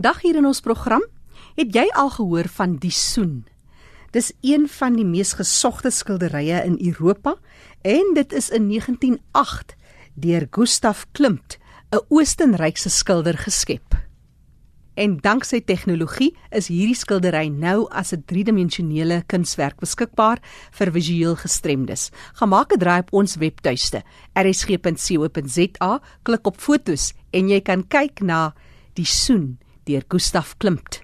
Vandag 0.00 0.22
hier 0.24 0.38
in 0.40 0.46
ons 0.48 0.62
program, 0.64 1.02
het 1.58 1.74
jy 1.76 1.82
al 1.92 2.08
gehoor 2.14 2.46
van 2.48 2.78
die 2.80 2.92
Soen? 2.96 3.42
Dis 4.16 4.30
een 4.40 4.64
van 4.72 4.94
die 4.96 5.04
mees 5.04 5.34
gesogte 5.36 5.92
skilderye 5.92 6.62
in 6.64 6.78
Europa 6.80 7.34
en 7.84 8.14
dit 8.16 8.32
is 8.32 8.48
in 8.48 8.70
1908 8.70 9.76
deur 10.16 10.48
Gustav 10.56 11.04
Klimt, 11.12 11.58
'n 11.92 12.00
Oostenrykse 12.08 12.88
skilder 12.88 13.36
geskep. 13.36 14.00
En 14.94 15.18
danksy 15.20 15.60
tegnologie 15.60 16.32
is 16.48 16.72
hierdie 16.72 16.96
skildery 16.96 17.48
nou 17.52 17.86
as 17.90 18.14
'n 18.14 18.24
driedimensionele 18.24 19.22
kunswerk 19.26 19.76
beskikbaar 19.80 20.38
vir 20.70 20.92
visueel 20.92 21.36
gestremdes. 21.36 22.10
Gemaak 22.32 22.72
'n 22.72 22.78
draai 22.78 23.00
op 23.00 23.12
ons 23.12 23.36
webtuiste 23.36 24.02
rsg.co.za, 24.32 26.00
klik 26.22 26.46
op 26.46 26.56
fotos 26.56 27.12
en 27.30 27.48
jy 27.48 27.60
kan 27.60 27.88
kyk 27.88 28.20
na 28.20 28.54
die 28.94 29.04
soen 29.04 29.58
deur 29.90 30.06
Gustav 30.08 30.54
Klimt. 30.62 31.02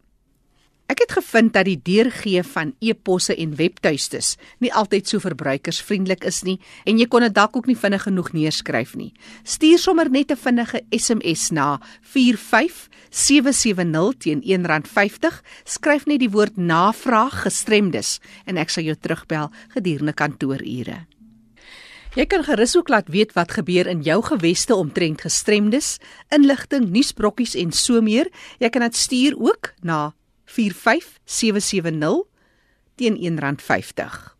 Ek 0.88 1.02
het 1.04 1.10
gevind 1.18 1.52
dat 1.52 1.66
die 1.68 1.76
deurgee 1.84 2.40
van 2.48 2.70
e-posse 2.80 3.34
en 3.36 3.50
webtuistes 3.58 4.40
nie 4.64 4.70
altyd 4.72 5.10
so 5.10 5.20
verbruikersvriendelik 5.20 6.24
is 6.30 6.38
nie 6.46 6.54
en 6.88 6.96
jy 6.96 7.04
kon 7.12 7.26
dit 7.26 7.34
dalk 7.36 7.58
ook 7.60 7.68
nie 7.68 7.76
vinnig 7.76 8.06
genoeg 8.06 8.30
neerskryf 8.32 8.94
nie. 8.96 9.12
Stuur 9.44 9.76
sommer 9.78 10.08
net 10.08 10.32
'n 10.32 10.40
vinnige 10.40 10.80
SMS 10.88 11.52
na 11.52 11.78
45770 12.00 14.16
teen 14.16 14.40
R1.50. 14.40 15.44
Skryf 15.64 16.06
net 16.06 16.20
die 16.20 16.30
woord 16.30 16.56
navraag 16.56 17.42
gestremdes 17.42 18.20
en 18.46 18.56
ek 18.56 18.70
sal 18.70 18.84
jou 18.84 18.96
terugbel 18.96 19.50
gedurende 19.68 20.12
kantoorure. 20.12 21.06
Jy 22.16 22.26
kan 22.26 22.44
gerus 22.44 22.76
ook 22.76 22.88
laat 22.88 23.08
weet 23.08 23.32
wat 23.36 23.52
gebeur 23.52 23.86
in 23.86 24.02
jou 24.02 24.22
geweste 24.22 24.74
omtrent 24.74 25.20
gestremdes, 25.20 25.98
inligting, 26.30 26.90
nuusbrokkies 26.90 27.54
en 27.54 27.72
so 27.72 28.00
meer. 28.00 28.26
Jy 28.58 28.68
kan 28.70 28.82
dit 28.82 28.96
stuur 28.96 29.36
ook 29.36 29.74
na 29.82 30.12
45770 30.48 32.24
teen 32.98 33.14
R1.50. 33.20 34.34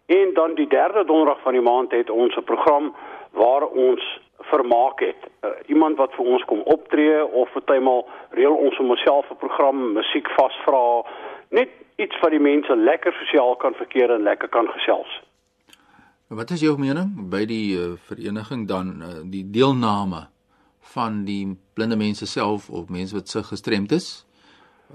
En 0.05 0.33
dan 0.33 0.55
die 0.55 0.67
derde 0.67 1.05
donderdag 1.05 1.41
van 1.41 1.53
die 1.53 1.61
maand 1.61 1.91
het 1.91 2.09
ons 2.09 2.35
'n 2.35 2.43
program 2.43 2.95
waar 3.31 3.65
ons 3.67 4.21
vermaak 4.37 4.99
het. 4.99 5.21
Uh, 5.41 5.49
iemand 5.65 5.97
wat 5.97 6.13
vir 6.13 6.25
ons 6.25 6.43
kom 6.45 6.59
optree 6.59 7.25
of 7.25 7.51
partymal 7.51 8.07
reël 8.29 8.55
ons 8.55 8.79
om 8.79 8.89
onsself 8.89 9.29
'n 9.29 9.35
program 9.35 9.93
musiek 9.93 10.27
vasvra, 10.29 11.05
net 11.49 11.69
iets 11.95 12.19
wat 12.19 12.31
die 12.31 12.39
mense 12.39 12.75
lekker 12.75 13.13
sosiaal 13.13 13.55
kan 13.55 13.73
verkeer 13.73 14.11
en 14.11 14.23
lekker 14.23 14.49
kan 14.49 14.67
gesels. 14.67 15.21
Wat 16.27 16.49
is 16.49 16.61
jou 16.61 16.77
mening 16.79 17.29
by 17.29 17.45
die 17.45 17.77
uh, 17.77 17.93
vereniging 18.09 18.67
dan 18.67 19.01
uh, 19.01 19.07
die 19.25 19.49
deelname 19.49 20.27
van 20.79 21.23
die 21.25 21.57
blinde 21.73 21.95
mense 21.95 22.25
self 22.25 22.69
of 22.69 22.89
mense 22.89 23.15
wat 23.15 23.27
se 23.27 23.43
gestremd 23.43 23.91
is? 23.91 24.25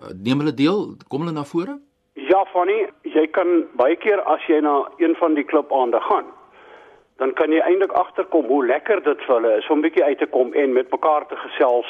Uh, 0.03 0.09
neem 0.25 0.39
hulle 0.39 0.55
deel? 0.55 0.97
Kom 1.09 1.21
hulle 1.21 1.33
na 1.33 1.45
vore? 1.45 1.79
Ja, 2.13 2.45
Fanny, 2.53 2.89
jy 3.19 3.27
kan 3.35 3.65
baie 3.81 3.97
keer 3.97 4.23
as 4.35 4.45
jy 4.49 4.61
na 4.65 4.81
een 5.03 5.15
van 5.19 5.35
die 5.35 5.45
klubaande 5.45 6.01
gaan, 6.07 6.27
dan 7.19 7.33
kan 7.35 7.53
jy 7.53 7.61
eintlik 7.67 7.93
agterkom 7.99 8.47
hoe 8.47 8.65
lekker 8.67 9.03
dit 9.03 9.23
vir 9.27 9.35
hulle 9.35 9.57
is 9.59 9.71
om 9.71 9.79
'n 9.79 9.87
bietjie 9.87 10.05
uit 10.05 10.19
te 10.19 10.27
kom 10.27 10.53
en 10.53 10.73
met 10.73 10.91
mekaar 10.91 11.27
te 11.27 11.37
gesels 11.37 11.89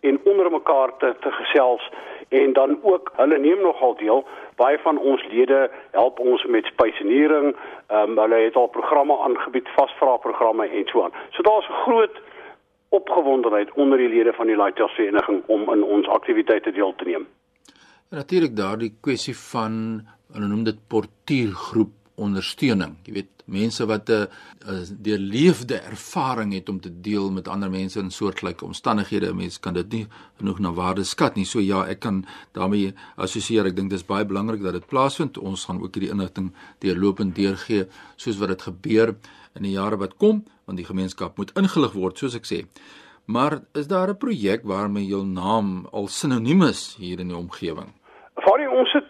en 0.00 0.20
onder 0.24 0.50
mekaar 0.50 0.96
te, 0.98 1.14
te 1.20 1.30
gesels 1.30 1.90
en 2.28 2.52
dan 2.52 2.78
ook 2.82 3.12
hulle 3.16 3.38
neem 3.38 3.60
nogal 3.60 3.96
deel 3.96 4.24
baie 4.56 4.78
van 4.78 4.98
ons 4.98 5.22
lede 5.32 5.70
help 5.90 6.18
ons 6.18 6.44
met 6.44 6.64
spysenering 6.64 7.56
ehm 7.88 8.10
um, 8.10 8.18
hulle 8.18 8.40
het 8.46 8.56
al 8.56 8.68
programme 8.78 9.18
aangebied 9.26 9.68
vasvra 9.76 10.16
programme 10.16 10.68
en 10.68 10.86
so 10.86 11.02
aan. 11.02 11.12
So 11.30 11.42
daar's 11.42 11.68
'n 11.68 11.82
groot 11.84 12.16
opgewondenheid 12.88 13.72
onder 13.72 13.98
die 13.98 14.08
lede 14.08 14.32
van 14.32 14.46
die 14.46 14.56
Lighthouse 14.56 14.94
vereniging 14.94 15.42
om 15.46 15.72
in 15.74 15.82
ons 15.82 16.08
aktiwiteite 16.08 16.72
deel 16.72 16.94
te 16.96 17.04
neem. 17.04 17.26
Natuurlik 18.10 18.56
daardie 18.56 18.94
kwessie 19.00 19.36
van 19.36 20.00
hulle 20.32 20.48
noem 20.48 20.64
dit 20.64 20.78
portuïergroep 20.88 21.92
ondersteuning. 22.20 22.96
Jy 23.06 23.12
weet, 23.12 23.30
mense 23.50 23.86
wat 23.86 24.10
'n 24.10 24.28
deurleefde 25.02 25.80
ervaring 25.80 26.52
het 26.52 26.68
om 26.68 26.80
te 26.80 27.00
deel 27.00 27.30
met 27.30 27.48
ander 27.48 27.70
mense 27.70 27.98
in 27.98 28.10
soortgelyke 28.10 28.64
omstandighede. 28.64 29.34
Mense 29.34 29.60
kan 29.60 29.74
dit 29.74 29.92
nie 29.92 30.06
genoeg 30.38 30.58
na 30.58 30.72
waarde 30.72 31.04
skat 31.04 31.34
nie. 31.34 31.44
So 31.44 31.60
ja, 31.60 31.86
ek 31.86 32.00
kan 32.00 32.26
daarmee 32.52 32.94
assosieer. 33.16 33.66
Ek 33.66 33.76
dink 33.76 33.90
dis 33.90 34.06
baie 34.06 34.24
belangrik 34.24 34.62
dat 34.62 34.72
dit 34.72 34.86
plaasvind. 34.86 35.38
Ons 35.38 35.64
gaan 35.64 35.82
ook 35.82 35.94
hierdie 35.94 36.10
inligting 36.10 36.52
deurlopend 36.78 37.34
deurgee 37.34 37.86
soos 38.16 38.38
wat 38.38 38.48
dit 38.48 38.62
gebeur 38.62 39.14
in 39.54 39.62
die 39.62 39.72
jare 39.72 39.96
wat 39.96 40.16
kom, 40.16 40.44
want 40.64 40.78
die 40.78 40.86
gemeenskap 40.86 41.36
moet 41.36 41.50
ingelig 41.58 41.92
word, 41.92 42.18
soos 42.18 42.34
ek 42.34 42.46
sê. 42.46 42.66
Maar 43.26 43.62
is 43.74 43.86
daar 43.86 44.08
'n 44.10 44.16
projek 44.16 44.62
waarmee 44.64 45.06
jou 45.06 45.24
naam 45.24 45.86
al 45.92 46.08
sinoniem 46.08 46.62
is 46.62 46.96
hier 46.98 47.20
in 47.20 47.28
die 47.28 47.36
omgewing? 47.36 47.92
Vir 48.34 48.70
ons 48.70 48.92
het 48.92 49.09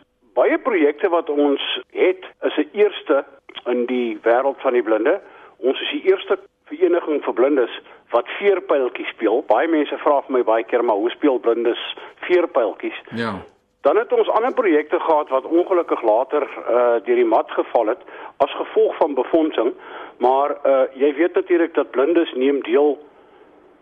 projekte 0.62 1.08
wat 1.08 1.30
ons 1.30 1.80
het 1.92 2.24
is 2.42 2.56
'n 2.56 2.68
eerste 2.72 3.24
in 3.66 3.86
die 3.86 4.18
wêreld 4.22 4.60
van 4.60 4.72
die 4.72 4.82
blinde. 4.82 5.20
Ons 5.56 5.80
is 5.80 5.90
die 5.90 6.10
eerste 6.10 6.38
vereniging 6.64 7.24
vir 7.24 7.32
blindes 7.32 7.80
wat 8.10 8.28
veerpyltjies 8.38 9.08
speel. 9.08 9.42
Baie 9.46 9.68
mense 9.68 9.98
vra 9.98 10.20
vir 10.26 10.36
my 10.38 10.42
baie 10.42 10.64
keer 10.64 10.84
maar 10.84 10.96
hoe 10.96 11.10
speel 11.10 11.38
blindes 11.38 11.96
veerpyltjies? 12.26 13.02
Ja. 13.14 13.34
Dan 13.80 13.96
het 13.96 14.12
ons 14.12 14.28
ander 14.28 14.52
projekte 14.52 15.00
gehad 15.00 15.28
wat 15.28 15.44
ongelukkig 15.44 16.02
later 16.02 16.48
uh 16.68 16.98
deur 17.04 17.20
die 17.22 17.24
mat 17.24 17.50
geval 17.50 17.86
het 17.86 18.02
as 18.36 18.56
gevolg 18.56 18.96
van 18.96 19.14
befondsing. 19.14 19.72
Maar 20.18 20.56
uh 20.64 20.84
jy 20.94 21.14
weet 21.14 21.34
natuurlik 21.34 21.74
dat 21.74 21.90
blindes 21.90 22.32
neem 22.32 22.62
deel 22.62 22.98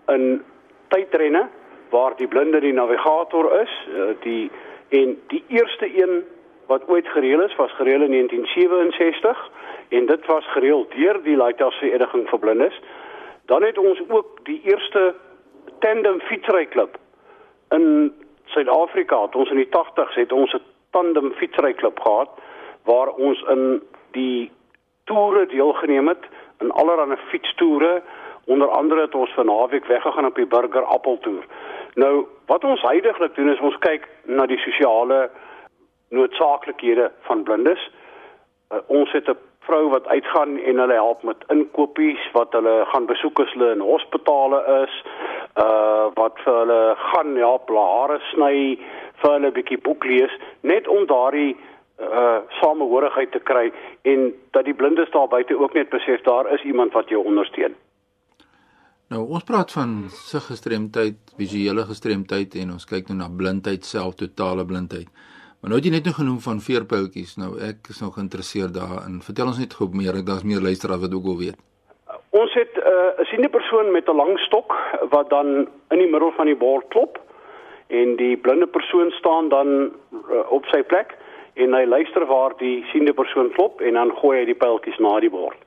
in 0.07 0.43
tydrenne 0.89 1.49
waar 1.91 2.17
die 2.17 2.29
blinde 2.29 2.61
die 2.61 2.73
navigator 2.73 3.61
is, 3.61 3.73
uh, 3.95 4.11
die 4.21 4.51
en 4.89 5.17
die 5.29 5.45
eerste 5.49 5.89
een 6.03 6.25
wat 6.69 6.89
ooit 6.89 7.09
gereël 7.09 7.41
is, 7.41 7.57
was 7.57 7.73
gereël 7.73 8.03
in 8.03 8.11
1967 8.11 9.51
en 9.89 10.07
dit 10.07 10.27
was 10.27 10.53
gereël 10.53 10.87
deur 10.97 11.23
die 11.23 11.37
Lighthouse 11.37 11.79
Vereniging 11.79 12.29
vir 12.29 12.39
Blindes. 12.39 12.81
Dan 13.45 13.63
het 13.63 13.79
ons 13.79 14.01
ook 14.09 14.45
die 14.45 14.61
eerste 14.65 15.15
tandem 15.79 16.21
fietsryklub 16.21 16.99
in 17.69 18.13
Suid-Afrika. 18.45 19.29
Ons 19.33 19.51
in 19.51 19.63
die 19.63 19.71
80s 19.77 20.15
het 20.15 20.33
ons 20.33 20.53
'n 20.53 20.63
tandem 20.91 21.33
fietsryklub 21.33 22.01
gehad 22.01 22.29
waar 22.85 23.09
ons 23.09 23.43
in 23.49 23.83
die 24.11 24.51
toere 25.05 25.47
deelgeneem 25.47 26.09
het 26.09 26.25
in 26.61 26.71
allerlei 26.71 27.17
fietstoere. 27.17 28.03
Onder 28.45 28.69
andere 28.69 29.01
het 29.01 29.15
ons 29.15 29.31
vir 29.31 29.45
naweek 29.45 29.85
weggegaan 29.85 30.27
op 30.27 30.35
die 30.35 30.47
Burger 30.47 30.85
Appeltoer. 30.85 31.45
Nou, 31.95 32.27
wat 32.47 32.65
ons 32.65 32.83
heidaglik 32.83 33.35
doen 33.35 33.49
is 33.53 33.61
ons 33.61 33.79
kyk 33.79 34.09
na 34.25 34.47
die 34.47 34.59
sosiale 34.59 35.31
noodsaaklikhede 36.09 37.11
van 37.29 37.43
blindes. 37.43 37.91
Uh, 38.73 38.79
ons 38.87 39.13
het 39.13 39.29
'n 39.29 39.37
vrou 39.69 39.89
wat 39.93 40.07
uitgaan 40.07 40.59
en 40.59 40.79
hulle 40.79 40.97
help 40.97 41.23
met 41.23 41.45
inkopies 41.53 42.31
wat 42.33 42.53
hulle 42.57 42.85
gaan 42.93 43.07
besoek 43.07 43.41
as 43.45 43.53
hulle 43.53 43.73
in 43.77 43.85
hospitale 43.85 44.61
is. 44.83 44.95
Uh 45.65 46.07
wat 46.15 46.39
vir 46.45 46.55
hulle 46.61 46.83
gaan 46.97 47.37
help 47.37 47.73
hare 47.77 48.19
sny, 48.31 48.79
vir 49.21 49.35
hulle 49.35 49.51
'n 49.51 49.57
bietjie 49.59 49.81
boek 49.89 50.05
lees, 50.05 50.33
net 50.61 50.89
om 50.89 51.07
daardie 51.07 51.57
uh 52.01 52.39
samehorigheid 52.61 53.33
te 53.33 53.43
kry 53.51 53.73
en 54.03 54.33
dat 54.57 54.65
die 54.65 54.75
blindes 54.81 55.11
daar 55.11 55.29
buite 55.29 55.59
ook 55.59 55.75
net 55.75 55.91
besef 55.91 56.23
daar 56.23 56.53
is 56.55 56.63
iemand 56.63 56.93
wat 56.93 57.09
jou 57.09 57.25
ondersteun. 57.25 57.75
Nou 59.09 59.25
ons 59.29 59.45
praat 59.45 59.73
van 59.73 60.05
siggestremdheid, 60.09 61.17
visuele 61.37 61.85
gestremdheid 61.89 62.55
en 62.55 62.73
ons 62.77 62.85
kyk 62.85 63.09
nou 63.09 63.19
na 63.19 63.29
blindheid 63.29 63.85
self, 63.85 64.15
totale 64.15 64.65
blindheid. 64.65 65.09
Maar 65.61 65.71
nou 65.71 65.81
het 65.81 65.89
jy 65.89 65.95
net 65.97 66.15
genoem 66.15 66.39
van 66.39 66.61
veerpyltjies. 66.63 67.33
Nou 67.37 67.57
ek 67.69 67.89
is 67.91 68.01
nog 68.01 68.15
geïnteresseerd 68.15 68.75
daarin. 68.75 69.19
Vertel 69.27 69.51
ons 69.51 69.59
net 69.59 69.75
gou 69.75 69.89
meer, 69.91 70.21
daar's 70.25 70.47
meer 70.47 70.63
luisteraars 70.63 71.03
wat 71.03 71.15
ook 71.15 71.27
wil 71.31 71.39
weet. 71.39 71.59
Ons 72.31 72.55
het 72.55 72.77
uh, 72.77 72.85
'n 72.85 73.21
uh, 73.21 73.27
siende 73.31 73.49
persoon 73.49 73.91
met 73.91 74.07
'n 74.09 74.17
lang 74.17 74.39
stok 74.39 74.73
wat 75.11 75.31
dan 75.31 75.69
in 75.91 75.99
die 75.99 76.11
middel 76.11 76.33
van 76.37 76.47
die 76.47 76.57
bord 76.57 76.87
klop 76.89 77.19
en 77.87 78.17
die 78.17 78.37
blinde 78.37 78.67
persoon 78.67 79.11
staan 79.11 79.49
dan 79.49 79.69
uh, 80.13 80.53
op 80.53 80.65
sy 80.65 80.83
plek 80.83 81.17
en 81.55 81.75
hy 81.75 81.85
luister 81.85 82.27
waar 82.27 82.53
die 82.57 82.85
siende 82.93 83.13
persoon 83.13 83.51
klop 83.51 83.81
en 83.81 83.95
dan 83.95 84.15
gooi 84.17 84.39
hy 84.39 84.45
die 84.45 84.61
pyltjies 84.63 84.99
na 84.99 85.21
die 85.21 85.31
bord. 85.31 85.59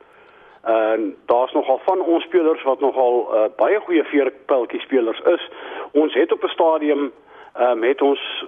En 0.63 1.01
uh, 1.01 1.13
daar's 1.25 1.53
nogal 1.53 1.81
van 1.83 1.99
ons 2.01 2.23
spelers 2.23 2.63
wat 2.63 2.79
nogal 2.79 3.27
uh, 3.27 3.45
baie 3.57 3.79
goeie 3.79 4.03
veerpyltjie 4.03 4.79
spelers 4.79 5.19
is. 5.25 5.49
Ons 5.91 6.13
het 6.13 6.31
op 6.31 6.43
'n 6.43 6.55
stadium 6.55 7.11
uh, 7.59 7.73
met 7.73 8.01
ons 8.01 8.45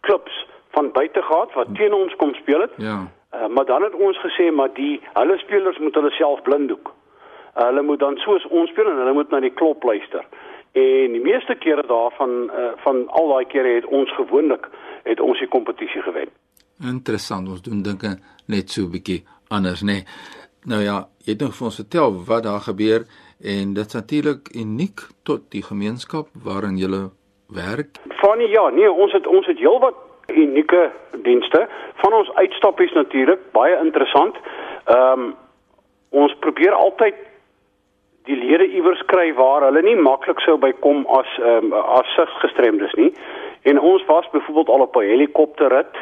klubs 0.00 0.46
van 0.70 0.92
buite 0.92 1.22
gehad 1.22 1.52
wat 1.52 1.74
teen 1.74 1.94
ons 1.94 2.16
kom 2.16 2.34
speel 2.34 2.60
het. 2.60 2.74
Ja. 2.76 2.98
Uh, 3.34 3.46
maar 3.46 3.64
dan 3.64 3.82
het 3.82 3.94
ons 3.94 4.18
gesê 4.24 4.52
maar 4.54 4.72
die 4.74 5.00
hulle 5.12 5.38
spelers 5.38 5.78
moet 5.78 5.94
hulle 5.94 6.10
self 6.10 6.42
blinddoek. 6.42 6.94
Uh, 7.56 7.64
hulle 7.64 7.82
moet 7.82 7.98
dan 7.98 8.16
soos 8.16 8.46
ons 8.46 8.70
speel 8.70 8.90
en 8.90 8.96
hulle 8.96 9.12
moet 9.12 9.30
na 9.30 9.40
die 9.40 9.54
klop 9.54 9.82
luister. 9.82 10.24
En 10.72 11.12
die 11.12 11.24
meeste 11.24 11.54
kere 11.54 11.84
daarvan 11.86 12.50
uh, 12.50 12.72
van 12.84 13.04
al 13.08 13.28
daai 13.28 13.44
kere 13.44 13.74
het 13.74 13.86
ons 13.86 14.14
gewoonlik 14.14 14.68
het 15.02 15.20
ons 15.20 15.38
die 15.38 15.48
kompetisie 15.48 16.02
gewen. 16.02 16.32
Interessant, 16.84 17.48
ons 17.48 17.62
doen 17.62 17.82
dinge 17.82 18.18
net 18.46 18.70
so 18.70 18.82
'n 18.82 18.90
bietjie 18.90 19.24
anders, 19.48 19.82
nê. 19.82 19.86
Nee. 19.86 20.04
Nou 20.64 20.82
ja, 20.82 21.08
jy 21.24 21.32
het 21.32 21.40
nog 21.40 21.54
vir 21.56 21.66
ons 21.66 21.80
vertel 21.80 22.24
wat 22.24 22.42
daar 22.42 22.60
gebeur 22.60 23.06
en 23.40 23.74
dit's 23.74 23.94
natuurlik 23.94 24.48
uniek 24.54 25.00
tot 25.22 25.50
die 25.50 25.62
gemeenskap 25.62 26.28
waarin 26.44 26.76
jy 26.76 27.08
werk. 27.48 27.98
Van 28.20 28.38
ja, 28.38 28.68
nee, 28.68 28.92
ons 28.92 29.12
het 29.12 29.26
ons 29.26 29.46
het 29.46 29.58
heelwat 29.58 29.94
unieke 30.32 30.90
dienste. 31.22 31.68
Van 31.94 32.12
ons 32.12 32.30
uitstappies 32.34 32.92
natuurlik 32.92 33.40
baie 33.52 33.78
interessant. 33.84 34.36
Ehm 34.84 35.20
um, 35.20 35.34
ons 36.10 36.32
probeer 36.40 36.72
altyd 36.72 37.14
die 38.24 38.36
lede 38.36 38.64
iewers 38.72 39.02
kry 39.12 39.34
waar 39.36 39.66
hulle 39.66 39.82
nie 39.82 39.96
maklik 39.96 40.40
sou 40.40 40.56
bykom 40.58 41.04
as 41.06 41.38
ehm 41.38 41.72
um, 41.72 41.72
as 41.72 42.14
siggestremdes 42.16 42.94
nie. 42.94 43.12
En 43.62 43.80
ons 43.80 44.04
was 44.06 44.30
byvoorbeeld 44.30 44.68
al 44.68 44.86
op 44.86 44.96
'n 44.96 45.10
helikopterrit 45.12 45.96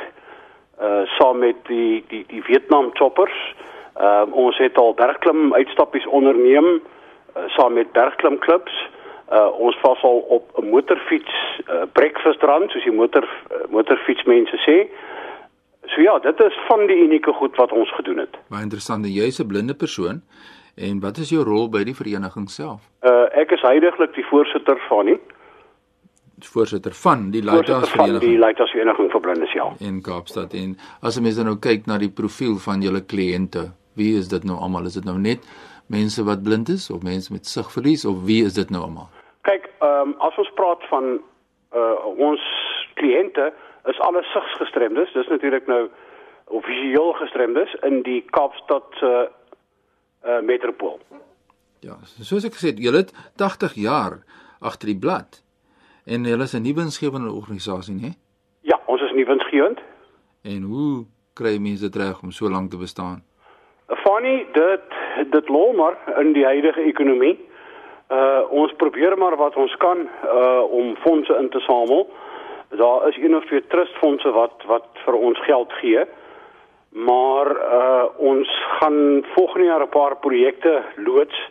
uh 0.81 1.03
saam 1.19 1.39
met 1.39 1.57
die 1.67 2.05
die 2.09 2.25
die 2.29 2.43
Vietnam 2.43 2.91
choppers 2.93 3.55
Ehm 3.97 4.29
uh, 4.29 4.35
ons 4.35 4.59
het 4.59 4.77
al 4.77 4.95
bergklim 4.95 5.55
uitstappies 5.55 6.07
onderneem 6.07 6.67
uh, 6.67 7.43
saam 7.47 7.73
met 7.73 7.93
bergklimklubs. 7.93 8.89
Uh, 9.33 9.51
ons 9.59 9.81
was 9.83 10.03
al 10.03 10.19
op 10.19 10.45
'n 10.59 10.69
motorfiets 10.71 11.61
uh, 11.67 11.83
breakfast 11.93 12.43
run 12.43 12.69
soos 12.69 12.85
die 12.85 12.93
motor 12.93 13.25
uh, 13.25 13.67
motorfietsmense 13.71 14.57
sê. 14.67 14.87
So 15.87 16.01
ja, 16.01 16.19
dit 16.19 16.41
is 16.41 16.59
van 16.69 16.87
die 16.87 16.97
unieke 16.97 17.33
goed 17.33 17.57
wat 17.57 17.73
ons 17.73 17.95
gedoen 17.95 18.19
het. 18.19 18.39
Baie 18.49 18.63
interessant. 18.63 19.07
Jy's 19.07 19.41
'n 19.43 19.47
blinde 19.47 19.75
persoon 19.75 20.23
en 20.75 21.01
wat 21.01 21.17
is 21.17 21.29
jou 21.29 21.43
rol 21.45 21.69
by 21.69 21.83
die 21.85 21.95
vereniging 21.95 22.51
self? 22.51 22.81
Uh 23.03 23.27
ek 23.33 23.51
is 23.51 23.61
heidaglik 23.61 24.15
die 24.15 24.27
voorsitter 24.27 24.79
van 24.89 25.07
die 25.07 25.19
voorsitter 26.45 26.93
van 26.93 27.31
die 27.31 27.43
Lighthouse 27.43 27.91
Vereniging. 27.91 28.31
Die 28.31 28.39
Lighthouse 28.39 28.73
Vereniging 28.73 29.11
vir 29.11 29.21
Blindes 29.21 29.53
ja. 29.53 29.73
In 29.79 30.03
Kaapstad 30.03 30.55
en 30.55 30.77
as 31.01 31.21
mense 31.21 31.43
nou 31.43 31.57
kyk 31.57 31.87
na 31.87 31.99
die 31.99 32.11
profiel 32.11 32.59
van 32.59 32.83
julle 32.83 33.01
kliënte, 33.01 33.71
wie 33.97 34.19
is 34.19 34.29
dit 34.29 34.45
nou 34.45 34.59
almal? 34.59 34.85
Is 34.85 34.99
dit 34.99 35.05
nou 35.05 35.19
net 35.19 35.41
mense 35.87 36.25
wat 36.25 36.43
blind 36.43 36.69
is 36.69 36.91
of 36.91 37.03
mense 37.03 37.33
met 37.33 37.47
sigverlies 37.47 38.05
of 38.05 38.25
wie 38.25 38.45
is 38.45 38.55
dit 38.55 38.71
nou 38.71 38.83
almal? 38.83 39.09
Kyk, 39.43 39.71
ehm 39.79 40.13
um, 40.13 40.15
as 40.19 40.37
ons 40.37 40.51
praat 40.55 40.83
van 40.91 41.17
uh 41.77 42.07
ons 42.29 42.43
kliënte 42.95 43.53
is 43.91 44.01
alle 44.01 44.23
sigsgestremdes. 44.33 45.13
Dis 45.13 45.29
natuurlik 45.29 45.67
nou 45.67 45.89
visueel 46.67 47.13
gestremdes 47.13 47.75
in 47.87 48.03
die 48.03 48.23
Kaapstad 48.31 48.87
se 49.01 49.07
uh, 49.07 49.27
uh 50.27 50.43
metropool. 50.43 50.99
Ja, 51.85 51.99
soos 52.03 52.47
ek 52.47 52.57
gesê 52.57 52.73
het, 52.73 52.81
julle 52.83 53.05
het 53.05 53.13
80 53.39 53.75
jaar 53.79 54.23
agter 54.59 54.91
die 54.91 54.99
blad 54.99 55.43
en 56.07 56.25
julle 56.25 56.47
is 56.47 56.55
'n 56.55 56.63
nuwe 56.63 56.81
insgewende 56.81 57.31
organisasie, 57.31 57.95
né? 57.95 58.15
Ja, 58.63 58.81
ons 58.87 59.03
is 59.03 59.13
nuwensgewend. 59.13 59.81
En 60.43 60.63
hoe 60.63 61.07
kry 61.35 61.59
mense 61.59 61.91
dit 61.91 61.97
reg 61.97 62.23
om 62.23 62.31
so 62.31 62.51
lank 62.51 62.71
te 62.71 62.77
bestaan? 62.77 63.23
Funny 63.87 64.47
dit 64.53 64.81
dit 65.31 65.49
loop 65.49 65.77
maar 65.77 65.97
in 66.19 66.33
die 66.33 66.45
huidige 66.45 66.83
ekonomie. 66.83 67.37
Uh 68.11 68.43
ons 68.51 68.73
probeer 68.77 69.19
maar 69.19 69.37
wat 69.37 69.57
ons 69.57 69.77
kan 69.77 70.09
uh 70.25 70.63
om 70.71 70.97
fondse 70.97 71.37
in 71.39 71.49
te 71.49 71.61
samel. 71.61 72.09
Daar 72.69 73.09
is 73.09 73.17
een 73.17 73.37
of 73.37 73.45
twee 73.45 73.67
trustfondse 73.67 74.31
wat 74.31 74.63
wat 74.67 74.87
vir 75.05 75.15
ons 75.15 75.39
geld 75.45 75.73
gee. 75.73 76.05
Maar 76.91 77.51
uh 77.51 78.05
ons 78.17 78.63
gaan 78.79 79.25
volgende 79.35 79.67
jaar 79.67 79.83
'n 79.83 79.89
paar 79.89 80.17
projekte 80.17 80.83
loods 80.97 81.51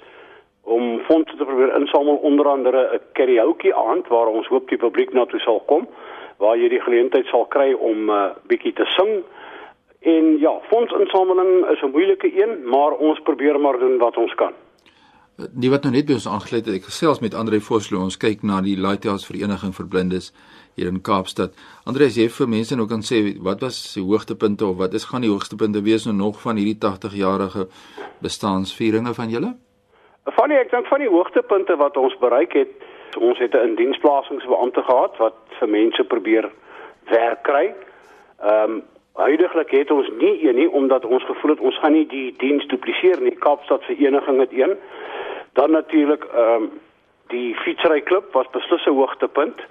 om 0.64 1.00
fondse 1.00 1.36
te 1.38 1.46
probeer 1.46 1.76
insamel 1.76 2.16
onder 2.16 2.48
andere 2.48 2.90
'n 2.94 3.02
karaoke 3.14 3.76
aand 3.76 4.08
waar 4.08 4.28
ons 4.28 4.48
hoop 4.48 4.70
die 4.70 4.78
publiek 4.78 5.14
na 5.14 5.26
toe 5.26 5.40
sal 5.40 5.64
kom 5.66 5.88
waar 6.38 6.58
jy 6.58 6.70
die 6.70 6.82
geleentheid 6.82 7.26
sal 7.26 7.46
kry 7.46 7.74
om 7.74 7.98
'n 8.06 8.10
uh, 8.10 8.30
bietjie 8.48 8.74
te 8.74 8.86
sing. 8.86 9.24
En 10.06 10.38
ja, 10.40 10.54
fondsinsameling 10.70 11.70
is 11.70 11.82
'n 11.82 11.92
moeilike 11.92 12.30
een, 12.42 12.70
maar 12.70 12.92
ons 12.92 13.20
probeer 13.20 13.60
maar 13.60 13.80
doen 13.80 13.98
wat 13.98 14.18
ons 14.18 14.36
kan. 14.36 14.54
Die 15.36 15.70
wat 15.70 15.84
nou 15.84 15.94
net 15.94 16.06
by 16.06 16.14
ons 16.14 16.28
aangesluit 16.28 16.66
het, 16.66 16.76
ek 16.76 16.84
gesels 16.84 17.20
met 17.20 17.34
Andre 17.34 17.60
Vosloo, 17.60 18.04
ons 18.04 18.18
kyk 18.18 18.44
na 18.44 18.62
die 18.62 18.78
Lighthouse 18.78 19.26
Vereniging 19.26 19.74
vir 19.76 19.88
Blindes 19.88 20.32
hier 20.76 20.88
in 20.88 21.02
Kaapstad. 21.02 21.52
Andre, 21.84 22.06
as 22.06 22.16
jy 22.16 22.30
vir 22.30 22.48
mense 22.48 22.76
nou 22.76 22.88
kan 22.88 23.02
sê 23.02 23.36
wat 23.44 23.66
was 23.66 23.94
die 23.98 24.04
hoogtepunte 24.04 24.66
of 24.66 24.78
wat 24.78 24.94
is 24.94 25.10
gaan 25.10 25.22
die 25.22 25.34
hoogtepunte 25.34 25.82
wees 25.84 26.06
nou 26.06 26.16
nog 26.16 26.42
van 26.42 26.56
hierdie 26.56 26.80
80-jarige 26.86 27.68
bestaansvieringe 28.22 29.14
van 29.14 29.30
julle? 29.30 29.52
Van 30.38 30.50
die 30.50 30.58
ek 30.58 30.72
dink 30.72 30.88
van 30.88 31.00
die 31.00 31.12
hoogtepunte 31.12 31.76
wat 31.76 31.98
ons 31.98 32.18
bereik 32.24 32.54
het, 32.54 32.72
ons 33.18 33.40
het 33.40 33.54
'n 33.54 33.68
indiensplasingsbeampte 33.70 34.82
gehad 34.82 35.18
wat 35.18 35.36
vir 35.60 35.70
mense 35.70 36.04
probeer 36.04 36.52
werk 37.10 37.44
kry. 37.44 37.74
Ehm 38.40 38.72
um, 38.72 38.84
Huidiglik 39.16 39.72
het 39.72 39.92
ons 39.92 40.10
nie 40.20 40.48
een 40.48 40.56
nie 40.56 40.72
omdat 40.72 41.06
ons 41.06 41.24
gevoel 41.24 41.52
het 41.52 41.60
ons 41.60 41.78
gaan 41.80 41.94
nie 41.96 42.08
die 42.12 42.34
diens 42.38 42.66
dupliseer 42.68 43.22
nie. 43.24 43.36
Kaapstad 43.40 43.84
Vereniging 43.88 44.40
het 44.40 44.52
een. 44.54 44.76
Dan 45.54 45.72
natuurlik 45.72 46.24
ehm 46.34 46.64
um, 46.64 46.72
die 47.28 47.56
fietsry 47.56 48.02
klub 48.02 48.34
was 48.34 48.50
beslis 48.52 48.86
'n 48.86 48.98
hoogtepunt. 49.00 49.62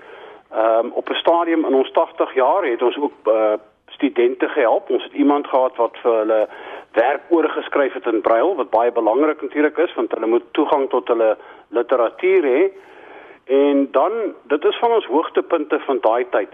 Ehm 0.53 0.87
um, 0.87 0.91
op 0.93 1.11
'n 1.11 1.15
stadium 1.15 1.65
in 1.65 1.75
ons 1.75 1.91
80 1.93 2.35
jaar 2.35 2.65
het 2.65 2.83
ons 2.83 2.97
ook 2.97 3.13
uh, 3.25 3.53
studente 3.87 4.49
gehelp. 4.49 4.91
Ons 4.91 5.03
het 5.03 5.13
iemand 5.13 5.47
gehad 5.47 5.77
wat 5.77 5.97
vir 6.03 6.17
hulle 6.19 6.49
werk 6.93 7.23
oorgeskryf 7.29 7.93
het 7.93 8.07
in 8.07 8.21
brail 8.21 8.55
wat 8.55 8.71
baie 8.71 8.93
belangrik 8.93 9.43
natuurlik 9.43 9.79
is 9.79 9.95
want 9.95 10.13
hulle 10.13 10.27
moet 10.27 10.45
toegang 10.51 10.89
tot 10.91 11.09
hulle 11.09 11.37
literatuur 11.69 12.43
hê. 12.45 12.71
En 13.45 13.89
dan 13.91 14.13
dit 14.43 14.65
is 14.65 14.79
van 14.79 14.93
ons 14.93 15.07
hoogtepunte 15.07 15.81
van 15.81 15.99
daai 16.01 16.27
tyd 16.31 16.49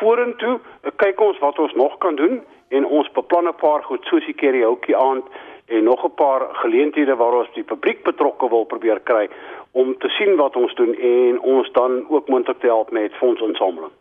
vorentoe 0.00 0.60
kyk 0.96 1.20
ons 1.20 1.38
wat 1.38 1.58
ons 1.58 1.74
nog 1.74 1.98
kan 1.98 2.16
doen 2.16 2.40
en 2.68 2.86
ons 2.86 3.10
beplan 3.12 3.48
'n 3.48 3.54
paar 3.60 3.82
goed 3.82 4.04
soos 4.04 4.24
die 4.26 4.34
karaoke 4.34 4.96
aand 4.96 5.24
en 5.66 5.84
nog 5.84 6.04
'n 6.04 6.14
paar 6.14 6.48
geleenthede 6.52 7.16
waar 7.16 7.34
ons 7.38 7.48
die 7.54 7.64
publiek 7.64 8.02
betrokke 8.04 8.48
wil 8.48 8.64
probeer 8.64 9.00
kry 9.00 9.28
om 9.72 9.98
te 9.98 10.08
sien 10.08 10.36
wat 10.36 10.56
ons 10.56 10.74
doen 10.74 10.94
en 10.94 11.40
ons 11.40 11.72
dan 11.72 12.04
ook 12.08 12.28
moontlik 12.28 12.58
te 12.60 12.66
help 12.66 12.90
met 12.90 13.12
fondsinsameling. 13.14 13.92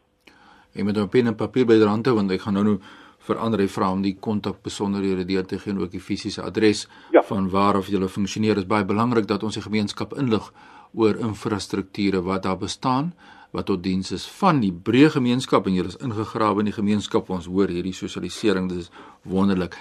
Ek 0.75 0.83
moet 0.83 0.95
nou 0.95 1.07
pen 1.07 1.27
en 1.27 1.35
papier 1.35 1.65
byderhand 1.65 2.05
hou 2.05 2.15
want 2.15 2.31
ek 2.31 2.41
gaan 2.41 2.53
nou 2.53 2.63
nou 2.63 2.79
vir 3.27 3.37
ander 3.37 3.67
vra 3.67 3.91
om 3.91 4.01
die 4.01 4.15
kontak 4.19 4.61
besonderhede 4.63 5.25
deur 5.25 5.45
te 5.45 5.59
gee 5.59 5.73
en 5.73 5.81
ook 5.81 5.91
die 5.91 5.99
fisiese 5.99 6.41
adres 6.41 6.87
ja. 7.11 7.23
van 7.23 7.49
waar 7.49 7.77
of 7.77 7.87
jy 7.87 8.07
funksioneer. 8.07 8.55
Dit 8.55 8.63
is 8.63 8.69
baie 8.69 8.85
belangrik 8.85 9.27
dat 9.27 9.43
ons 9.43 9.53
die 9.53 9.63
gemeenskap 9.63 10.13
inlig 10.13 10.51
oor 10.93 11.15
infrastrukture 11.19 12.21
wat 12.21 12.43
daar 12.43 12.57
bestaan 12.57 13.13
wat 13.55 13.69
tot 13.69 13.83
diens 13.83 14.11
is 14.11 14.25
van 14.39 14.59
die 14.61 14.71
breë 14.71 15.13
gemeenskap 15.17 15.67
en 15.67 15.77
julle 15.77 15.93
is 15.93 16.01
ingegrawe 16.03 16.63
in 16.63 16.71
die 16.71 16.75
gemeenskap 16.75 17.29
ons 17.33 17.47
hoor 17.51 17.71
hierdie 17.71 17.95
sosialisering 17.95 18.69
dis 18.71 18.91
wonderlik. 19.23 19.77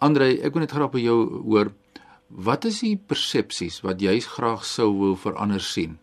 Andre, 0.00 0.30
ek 0.40 0.54
wil 0.54 0.64
net 0.64 0.74
graag 0.74 0.92
by 0.94 1.02
jou 1.02 1.18
hoor 1.44 1.72
wat 2.30 2.64
is 2.68 2.80
die 2.84 2.94
persepsies 2.96 3.80
wat 3.82 4.02
jy 4.02 4.20
graag 4.22 4.62
sou 4.64 4.92
wil 5.00 5.16
verander 5.18 5.62
sien 5.64 5.98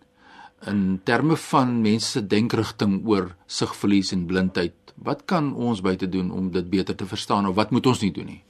in 0.67 0.99
terme 1.05 1.37
van 1.37 1.77
mense 1.81 2.17
se 2.17 2.21
denkrigting 2.25 2.99
oor 3.05 3.35
sigverlies 3.45 4.11
en 4.11 4.25
blindheid. 4.25 4.73
Wat 4.97 5.25
kan 5.29 5.51
ons 5.53 5.83
buite 5.85 6.09
doen 6.09 6.31
om 6.33 6.49
dit 6.51 6.69
beter 6.69 6.95
te 6.97 7.05
verstaan 7.05 7.45
of 7.45 7.55
wat 7.55 7.71
moet 7.71 7.85
ons 7.85 8.01
nie 8.01 8.11
doen 8.11 8.25
nie? 8.25 8.41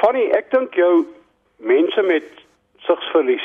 Funny, 0.00 0.24
ek 0.32 0.48
dink 0.50 0.74
jou 0.74 1.04
mense 1.60 2.02
met 2.08 2.28
sigsverlies 2.86 3.44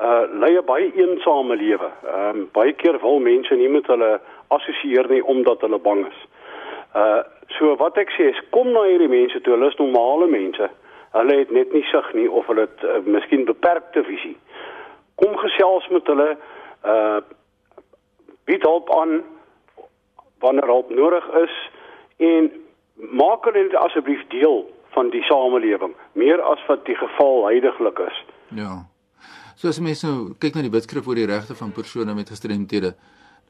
uh 0.00 0.22
lei 0.40 0.54
'n 0.58 0.64
baie 0.64 0.92
eensame 0.94 1.56
lewe. 1.56 1.90
Ehm 2.06 2.36
um, 2.36 2.48
baie 2.52 2.72
keer 2.72 3.00
wil 3.00 3.18
mense 3.18 3.54
nie 3.54 3.68
met 3.68 3.86
hulle 3.86 4.20
assosieer 4.48 5.08
nie 5.08 5.24
omdat 5.24 5.60
hulle 5.60 5.78
bang 5.78 6.06
is. 6.06 6.20
Uh 6.94 7.22
so 7.58 7.76
wat 7.76 7.96
ek 7.96 8.10
sê 8.10 8.28
is 8.30 8.42
kom 8.50 8.72
na 8.72 8.82
hierdie 8.82 9.08
mense 9.08 9.40
toe. 9.40 9.52
Hulle 9.54 9.68
is 9.68 9.76
normale 9.76 10.26
mense. 10.26 10.70
Hulle 11.12 11.38
het 11.38 11.50
net 11.50 11.72
nie 11.72 11.82
sig 11.82 12.12
nie 12.14 12.30
of 12.30 12.46
hulle 12.46 12.60
het 12.60 12.84
uh, 12.84 13.00
miskien 13.04 13.44
beperkte 13.44 14.04
visie. 14.04 14.36
Kom 15.14 15.36
gesels 15.36 15.88
met 15.88 16.06
hulle 16.06 16.36
uh 16.84 17.20
bied 18.44 18.62
hulp 18.62 18.94
aan 18.94 19.22
wanneer 20.38 20.66
hulp 20.66 20.90
nodig 20.90 21.26
is 21.42 21.56
en 22.16 22.52
maak 22.94 23.44
hulle 23.44 23.78
asseblief 23.78 24.22
deel 24.28 24.62
van 24.94 25.10
die 25.10 25.22
samelewing 25.22 25.94
meer 26.12 26.40
as 26.42 26.62
wat 26.66 26.84
die 26.84 26.96
geval 26.96 27.44
heidaglik 27.46 27.98
is. 27.98 28.24
Ja. 28.48 28.86
So 29.58 29.66
as 29.72 29.80
mense 29.82 30.06
nou 30.06 30.36
kyk 30.38 30.54
na 30.54 30.62
die 30.62 30.70
wetskrif 30.70 31.08
oor 31.10 31.18
die 31.18 31.26
regte 31.26 31.56
van 31.58 31.74
persone 31.74 32.14
met 32.14 32.30
gestremthede, 32.30 32.92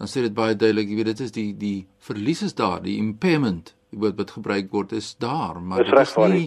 dan 0.00 0.08
sê 0.08 0.22
dit 0.24 0.32
baie 0.32 0.56
duidelik, 0.56 0.88
jy 0.88 0.96
weet 0.96 1.10
dit 1.10 1.24
is 1.26 1.34
die 1.34 1.48
die 1.58 1.78
verlies 2.06 2.40
is 2.46 2.56
daar, 2.56 2.80
die 2.80 2.96
impairment, 2.96 3.74
die 3.92 4.00
woord 4.00 4.16
wat 4.20 4.32
gebruik 4.38 4.70
word 4.72 4.94
is 4.96 5.10
daar, 5.20 5.58
maar 5.60 5.84
dit 5.84 6.00
is 6.00 6.14
nie 6.32 6.46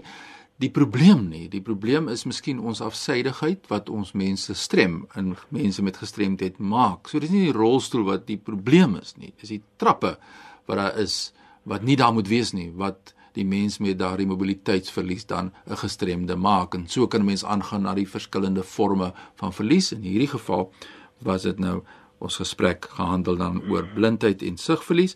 die 0.62 0.70
probleem 0.74 1.24
nie. 1.30 1.48
Die 1.50 1.62
probleem 1.66 2.10
is 2.14 2.26
miskien 2.30 2.60
ons 2.62 2.84
afsydigheid 2.86 3.70
wat 3.72 3.90
ons 3.90 4.14
mense 4.18 4.54
strem 4.58 5.02
in 5.18 5.34
mense 5.54 5.82
met 5.86 5.98
gestremdheid 6.02 6.60
maak. 6.62 7.10
So 7.10 7.22
dis 7.22 7.34
nie 7.34 7.48
die 7.48 7.56
rolstoel 7.56 8.06
wat 8.10 8.28
die 8.28 8.38
probleem 8.38 8.98
is 9.02 9.16
nie. 9.18 9.34
Dis 9.42 9.56
die 9.56 9.62
trappe 9.82 10.16
wat 10.70 10.78
daar 10.78 11.00
is 11.02 11.32
wat 11.70 11.86
nie 11.86 11.98
daar 11.98 12.14
moet 12.14 12.30
wees 12.30 12.54
nie, 12.58 12.72
wat 12.74 13.14
die 13.38 13.46
mens 13.46 13.78
met 13.78 14.00
daardie 14.00 14.28
mobiliteitsverlies 14.28 15.26
dan 15.26 15.52
'n 15.70 15.78
gestremde 15.78 16.36
maak. 16.36 16.74
En 16.74 16.88
so 16.88 17.08
kan 17.08 17.26
mens 17.26 17.46
aangaan 17.46 17.82
na 17.82 17.94
die 17.94 18.10
verskillende 18.10 18.64
forme 18.64 19.14
van 19.36 19.54
verlies. 19.54 19.92
In 19.92 20.02
hierdie 20.02 20.28
geval 20.28 20.74
was 21.18 21.42
dit 21.42 21.60
nou 21.60 21.84
ons 22.18 22.36
gesprek 22.36 22.88
gehandel 22.90 23.36
dan 23.36 23.62
oor 23.70 23.88
blindheid 23.96 24.42
en 24.42 24.58
sigverlies. 24.58 25.16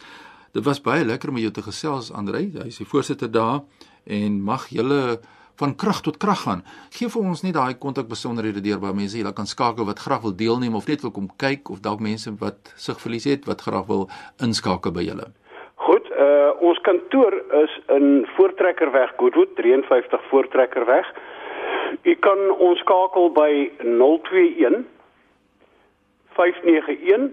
Dit 0.51 0.63
was 0.63 0.81
baie 0.81 1.05
lekker 1.05 1.29
om 1.29 1.37
jou 1.37 1.51
te 1.51 1.61
gesels 1.61 2.11
Andre 2.11 2.37
hy 2.37 2.67
is 2.67 2.77
die 2.77 2.87
voorsitter 2.87 3.31
daar 3.31 3.63
en 4.03 4.41
mag 4.41 4.67
julle 4.69 5.19
van 5.55 5.75
krag 5.75 6.01
tot 6.01 6.17
krag 6.17 6.41
gaan. 6.41 6.63
Gee 6.89 7.09
vir 7.09 7.21
ons 7.21 7.41
net 7.41 7.53
daai 7.53 7.77
kontak 7.79 8.07
besonderhede 8.07 8.61
deur 8.61 8.79
waar 8.79 8.95
mense 8.95 9.17
julle 9.17 9.33
kan 9.33 9.47
skakel 9.47 9.85
wat 9.85 9.99
graag 9.99 10.21
wil 10.21 10.35
deelneem 10.35 10.75
of 10.75 10.87
net 10.87 11.01
wil 11.01 11.11
kom 11.11 11.29
kyk 11.37 11.69
of 11.69 11.79
dalk 11.79 11.99
mense 11.99 12.35
wat 12.39 12.73
sigverlies 12.75 13.23
het 13.23 13.45
wat 13.45 13.61
graag 13.61 13.85
wil 13.85 14.09
inskakel 14.43 14.91
by 14.91 15.05
julle 15.07 15.31
kantoor 16.85 17.33
is 17.63 17.79
in 17.87 18.27
Voortrekkerweg 18.35 19.13
Goodwood 19.17 19.49
53 19.55 20.21
Voortrekkerweg. 20.29 21.13
U 22.01 22.15
kan 22.15 22.51
ons 22.57 22.79
skakel 22.79 23.31
by 23.31 23.71
021 23.81 24.85
591 26.37 27.31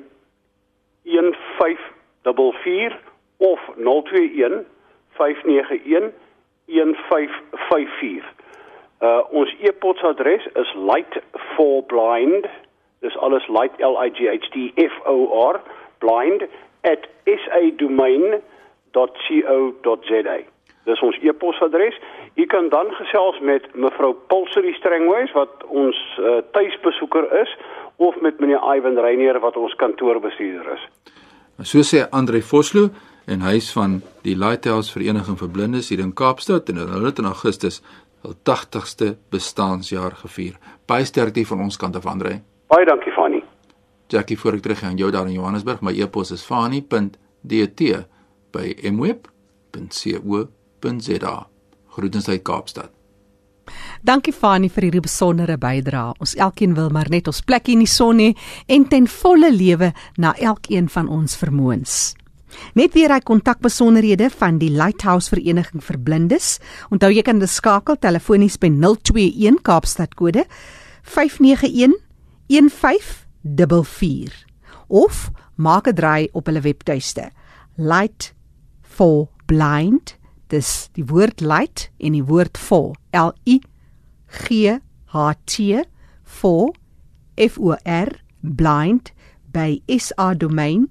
1544 1.03 2.99
of 3.37 3.61
021 3.77 4.65
591 5.19 6.13
1554. 6.67 8.25
Uh 9.03 9.21
ons 9.31 9.55
e-posadres 9.61 10.47
is 10.55 10.75
light4blind. 10.89 12.49
Dis 13.05 13.17
alles 13.17 13.49
light 13.49 13.81
L 13.81 13.99
I 14.05 14.09
G 14.17 14.29
H 14.31 14.49
T 14.51 14.73
F 14.77 15.01
O 15.05 15.17
R 15.53 15.61
blind 15.99 16.49
@sadomain.co.za. 18.93 20.39
Dis 20.85 21.01
ons 21.01 21.19
e-posadres. 21.23 21.95
U 22.35 22.47
kan 22.47 22.69
dan 22.69 22.91
gesels 22.99 23.41
met 23.41 23.75
mevrou 23.75 24.15
Pulserie 24.27 24.75
Strengways 24.75 25.33
wat 25.33 25.65
ons 25.69 25.99
uh, 26.19 26.41
tuisbesoeker 26.53 27.41
is 27.43 27.57
of 27.97 28.21
met 28.21 28.41
meneer 28.41 28.63
Ivan 28.77 28.99
Reinier 28.99 29.39
wat 29.41 29.57
ons 29.57 29.75
kantoorbestuurder 29.75 30.73
is. 30.73 30.87
So 31.63 31.85
sê 31.87 32.09
Andre 32.11 32.43
Vosloo 32.43 32.91
en 33.31 33.45
hy 33.47 33.55
is 33.61 33.71
van 33.77 34.01
die 34.27 34.35
Lighthouse 34.35 34.91
Vereniging 34.91 35.39
vir 35.39 35.51
Blindes 35.55 35.93
hier 35.93 36.03
in 36.03 36.15
Kaapstad 36.19 36.73
en 36.73 36.81
hulle 36.83 37.05
het 37.07 37.21
in 37.23 37.31
Augustus 37.31 37.79
hul 38.27 38.35
80ste 38.49 39.13
bestaanjaar 39.31 40.17
gevier. 40.25 40.59
Baie 40.87 41.07
sterkte 41.07 41.45
van 41.47 41.63
ons 41.63 41.79
kant 41.79 41.97
af 41.99 42.07
Andre. 42.11 42.41
Baie 42.73 42.87
dankie 42.89 43.15
Fanny. 43.15 43.43
Jackie 44.11 44.39
voor 44.39 44.59
ek 44.59 44.67
terug 44.67 44.83
gaan 44.83 44.99
jou 44.99 45.11
daar 45.15 45.31
in 45.31 45.39
Johannesburg. 45.39 45.83
My 45.83 45.95
e-pos 45.95 46.35
is 46.35 46.43
fanny.dt 46.47 48.03
by 48.53 48.75
mweb.co.za. 48.93 50.47
Groetens 51.93 52.29
uit 52.29 52.43
Kaapstad. 52.43 52.91
Dankie 54.03 54.33
Fani 54.35 54.69
vir 54.73 54.83
hierdie 54.89 55.05
besondere 55.05 55.57
bydrae. 55.61 56.15
Ons 56.23 56.35
elkeen 56.35 56.75
wil 56.75 56.91
maar 56.91 57.11
net 57.13 57.29
ons 57.31 57.43
plekkie 57.47 57.77
in 57.77 57.85
die 57.85 57.91
son 57.91 58.19
hê 58.23 58.33
en 58.67 58.89
ten 58.91 59.07
volle 59.07 59.53
lewe 59.55 59.93
na 60.19 60.35
elkeen 60.35 60.89
van 60.91 61.09
ons 61.09 61.37
vermoëns. 61.39 62.15
Net 62.77 62.93
weer 62.97 63.13
hy 63.15 63.21
kontakbesonderhede 63.25 64.29
van 64.35 64.59
die 64.61 64.71
Lighthouse 64.73 65.33
Vereniging 65.33 65.83
vir 65.85 65.99
Blindes. 66.05 66.59
Onthou 66.93 67.13
jy 67.13 67.23
kan 67.25 67.41
beskakel 67.41 67.97
telefonies 68.01 68.59
by 68.61 68.69
021 68.73 69.63
Kaapstad 69.65 70.17
kode 70.19 70.45
591 71.03 71.97
1544 72.53 74.45
of 74.89 75.31
maak 75.57 75.89
'n 75.89 75.95
draai 75.95 76.29
op 76.33 76.47
hulle 76.47 76.61
webtuiste 76.61 77.31
light 77.77 78.35
for 79.03 79.27
blind 79.51 80.15
dis 80.53 80.87
die 80.95 81.03
woord 81.11 81.41
light 81.43 81.91
en 81.99 82.15
die 82.15 82.23
woord 82.29 82.55
for 82.55 82.95
l 83.19 83.33
i 83.51 83.59
g 84.31 84.79
h 85.11 85.17
t 85.51 85.83
for 86.23 86.71
f 87.35 87.59
o 87.59 87.75
r 87.83 88.11
blind 88.61 89.11
by 89.51 89.83
sadomain.co.za 89.91 90.87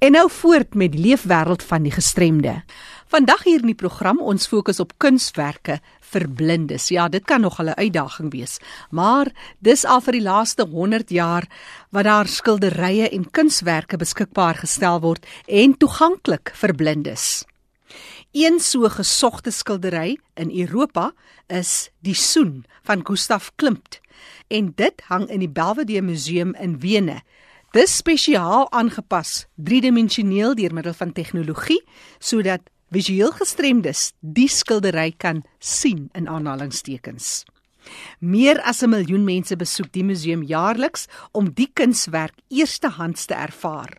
En 0.00 0.12
nou 0.16 0.28
voort 0.32 0.74
met 0.74 0.92
die 0.92 1.02
leefwêreld 1.08 1.62
van 1.62 1.82
die 1.84 1.92
gestremde. 1.92 2.62
Vandag 3.10 3.40
hier 3.42 3.58
in 3.58 3.72
die 3.72 3.74
program 3.74 4.20
ons 4.22 4.44
fokus 4.46 4.78
op 4.78 4.92
kunswerke 5.02 5.80
vir 6.12 6.24
blindes. 6.30 6.92
Ja, 6.94 7.08
dit 7.10 7.24
kan 7.26 7.40
nog 7.40 7.58
'n 7.58 7.74
uitdaging 7.74 8.30
wees, 8.30 8.60
maar 8.90 9.32
dis 9.58 9.84
al 9.84 10.00
vir 10.00 10.12
die 10.12 10.22
laaste 10.22 10.62
100 10.62 11.10
jaar 11.10 11.48
wat 11.90 12.04
daar 12.04 12.28
skilderye 12.28 13.08
en 13.08 13.30
kunswerke 13.30 13.96
beskikbaar 13.96 14.54
gestel 14.54 15.00
word 15.00 15.26
en 15.46 15.76
toeganklik 15.76 16.52
vir 16.54 16.74
blindes. 16.74 17.44
Een 18.32 18.60
so 18.60 18.88
gesogte 18.88 19.50
skildery 19.50 20.18
in 20.34 20.50
Europa 20.50 21.12
is 21.48 21.90
Die 22.00 22.14
Soen 22.14 22.64
van 22.82 23.00
Gustav 23.04 23.48
Klimt 23.56 24.00
en 24.48 24.72
dit 24.76 25.02
hang 25.08 25.28
in 25.28 25.40
die 25.40 25.48
Belvedere 25.48 26.02
Museum 26.02 26.54
in 26.54 26.78
Wene. 26.78 27.22
Dis 27.72 27.96
spesiaal 27.96 28.70
aangepas, 28.70 29.46
driedimensioneel 29.56 30.54
deur 30.54 30.74
middel 30.74 30.94
van 30.94 31.12
tegnologie 31.12 31.82
sodat 32.18 32.60
visueel 32.90 33.30
gestremdes 33.38 34.10
die 34.20 34.48
skildery 34.50 35.12
kan 35.16 35.44
sien 35.58 36.08
in 36.18 36.28
aanhalingstekens. 36.28 37.44
Meer 38.18 38.60
as 38.62 38.82
'n 38.82 38.90
miljoen 38.90 39.24
mense 39.24 39.56
besoek 39.56 39.92
die 39.92 40.04
museum 40.04 40.42
jaarliks 40.42 41.06
om 41.32 41.50
die 41.54 41.70
kunswerk 41.72 42.34
eerstehands 42.48 43.26
te 43.26 43.34
ervaar. 43.34 43.98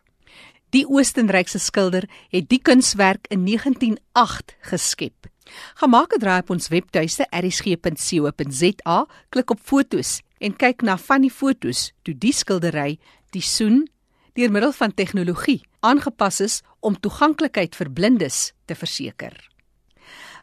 Die 0.69 0.85
Oostenrykse 0.85 1.59
skilder 1.59 2.07
het 2.29 2.49
die 2.49 2.61
kunswerk 2.61 3.25
in 3.29 3.43
1908 3.43 4.55
geskep. 4.61 5.27
Gemaak 5.75 6.13
'n 6.13 6.19
draai 6.19 6.39
op 6.39 6.49
ons 6.49 6.67
webtuiste 6.67 7.27
erisg.co.za, 7.29 9.05
klik 9.29 9.49
op 9.49 9.59
fotos 9.59 10.21
en 10.39 10.55
kyk 10.55 10.81
na 10.81 10.97
van 10.97 11.21
die 11.21 11.31
fotos 11.31 11.91
toe 12.03 12.17
die 12.17 12.33
skildery 12.33 12.99
die 13.31 13.41
soen 13.41 13.87
deur 14.33 14.51
middel 14.51 14.71
van 14.71 14.93
tegnologie 14.93 15.61
aangepas 15.81 16.39
is 16.41 16.61
om 16.79 16.97
toeganklikheid 16.99 17.75
vir 17.77 17.89
blindes 17.91 18.51
te 18.65 18.75
verseker. 18.75 19.35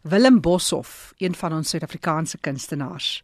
Willem 0.03 0.40
Boshoff, 0.40 1.12
een 1.18 1.35
van 1.35 1.57
ons 1.57 1.72
Suid-Afrikaanse 1.74 2.38
kunstenaars, 2.38 3.22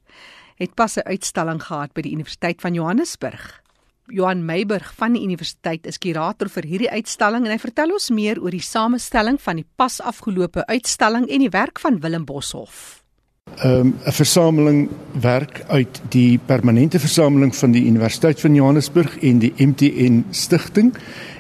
het 0.57 0.74
pas 0.74 0.96
'n 0.96 1.07
uitstalling 1.07 1.62
gehad 1.62 1.92
by 1.92 2.03
die 2.03 2.12
Universiteit 2.12 2.61
van 2.61 2.74
Johannesburg. 2.74 3.62
Johan 4.07 4.44
Meiburg 4.44 4.94
van 4.94 5.12
die 5.12 5.22
universiteit 5.22 5.87
is 5.87 5.98
kurator 5.98 6.48
vir 6.48 6.62
hierdie 6.62 6.90
uitstalling 6.90 7.44
en 7.46 7.53
hy 7.53 7.59
vertel 7.59 7.92
ons 7.92 8.11
meer 8.11 8.40
oor 8.42 8.50
die 8.50 8.61
samestelling 8.61 9.40
van 9.40 9.57
die 9.57 9.66
pas 9.77 10.00
afgelope 10.00 10.66
uitstalling 10.66 11.29
en 11.29 11.38
die 11.38 11.50
werk 11.50 11.79
van 11.79 12.00
Willem 12.00 12.24
Boshoff 12.24 13.04
um, 13.64 13.95
'n 14.05 14.12
versameling 14.12 14.88
werk 15.21 15.64
uit 15.69 16.01
die 16.09 16.38
permanente 16.47 16.99
versameling 16.99 17.57
van 17.57 17.71
die 17.71 17.87
Universiteit 17.87 18.40
van 18.40 18.55
Johannesburg 18.55 19.19
en 19.19 19.38
die 19.38 19.53
MTN 19.57 20.25
Stichting 20.31 20.95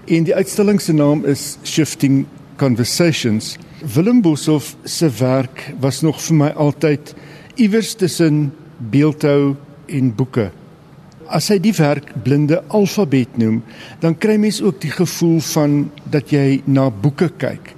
en 0.06 0.24
die 0.24 0.34
uitstalling 0.34 0.80
se 0.80 0.92
naam 0.92 1.24
is 1.24 1.58
Shifting 1.64 2.26
Conversations. 2.56 3.56
Willem 3.94 4.20
Boshoff 4.22 4.76
se 4.84 5.10
werk 5.18 5.74
was 5.80 6.00
nog 6.00 6.20
vir 6.22 6.36
my 6.36 6.48
altyd 6.48 7.14
iewers 7.54 7.94
tussen 7.94 8.52
beeldhou 8.78 9.56
en 9.86 10.14
boeke. 10.14 10.50
As 11.26 11.48
hy 11.48 11.58
die 11.58 11.74
werk 11.76 12.12
blinde 12.22 12.62
alfabet 12.68 13.38
noem, 13.40 13.62
dan 14.00 14.18
kry 14.18 14.36
mens 14.36 14.62
ook 14.62 14.80
die 14.80 14.92
gevoel 14.92 15.40
van 15.40 15.90
dat 16.10 16.30
jy 16.30 16.62
na 16.66 16.90
boeke 16.90 17.30
kyk. 17.38 17.74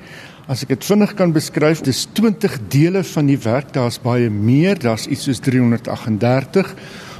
As 0.46 0.61
ek 0.62 0.76
dit 0.76 0.85
vinnig 0.87 1.11
kan 1.18 1.32
beskryf, 1.35 1.80
dis 1.82 2.04
20 2.14 2.52
dele 2.70 3.00
van 3.02 3.26
die 3.26 3.38
werk. 3.42 3.72
Daar's 3.74 3.96
baie 3.98 4.28
meer, 4.30 4.78
daar's 4.78 5.09
iets 5.11 5.24
soos 5.26 5.40
338. 5.42 6.68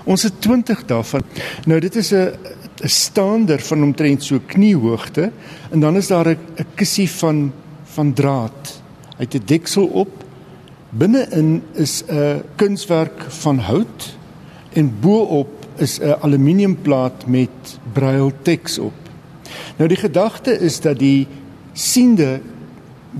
Ons 0.07 0.23
het 0.29 0.37
20 0.47 0.85
daarvan. 0.87 1.25
Nou 1.67 1.81
dit 1.83 1.97
is 1.97 2.13
'n 2.15 2.31
'n 2.85 2.89
staander 2.89 3.59
van 3.59 3.83
omtrent 3.83 4.23
so 4.23 4.39
kniehoogte 4.47 5.33
en 5.71 5.81
dan 5.81 5.97
is 5.97 6.07
daar 6.07 6.29
'n 6.29 6.39
kussie 6.75 7.11
van 7.11 7.53
van 7.85 8.13
draad. 8.13 8.83
Hy 9.19 9.25
het 9.25 9.35
'n 9.35 9.47
deksel 9.47 9.87
op. 9.87 10.25
Binne-in 10.91 11.63
is 11.75 12.05
'n 12.07 12.43
kunswerk 12.57 13.27
van 13.29 13.59
hout 13.59 14.17
en 14.73 15.01
bo-op 15.01 15.67
is 15.77 15.99
'n 16.01 16.15
aluminiumplaat 16.21 17.27
met 17.27 17.81
braille-teks 17.93 18.79
op. 18.79 18.95
Nou 19.77 19.89
die 19.89 19.99
gedagte 19.99 20.59
is 20.59 20.81
dat 20.81 20.99
die 20.99 21.27
siende 21.73 22.41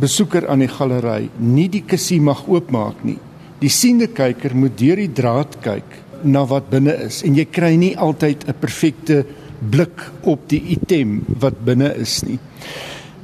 besoeker 0.01 0.49
aan 0.49 0.65
die 0.65 0.71
galery 0.71 1.31
nie 1.41 1.69
die 1.73 1.85
kussie 1.89 2.21
mag 2.21 2.45
oopmaak 2.49 3.05
nie. 3.05 3.19
Die 3.61 3.73
siende 3.73 4.09
kyker 4.13 4.55
moet 4.55 4.77
deur 4.79 5.01
die 5.01 5.13
draad 5.13 5.57
kyk 5.65 6.03
na 6.25 6.45
wat 6.49 6.69
binne 6.71 6.95
is 7.07 7.23
en 7.25 7.37
jy 7.37 7.47
kry 7.49 7.77
nie 7.77 7.97
altyd 7.97 8.45
'n 8.49 8.61
perfekte 8.61 9.25
blik 9.61 10.05
op 10.23 10.49
die 10.49 10.61
item 10.77 11.25
wat 11.41 11.65
binne 11.65 11.95
is 11.97 12.23
nie. 12.25 12.39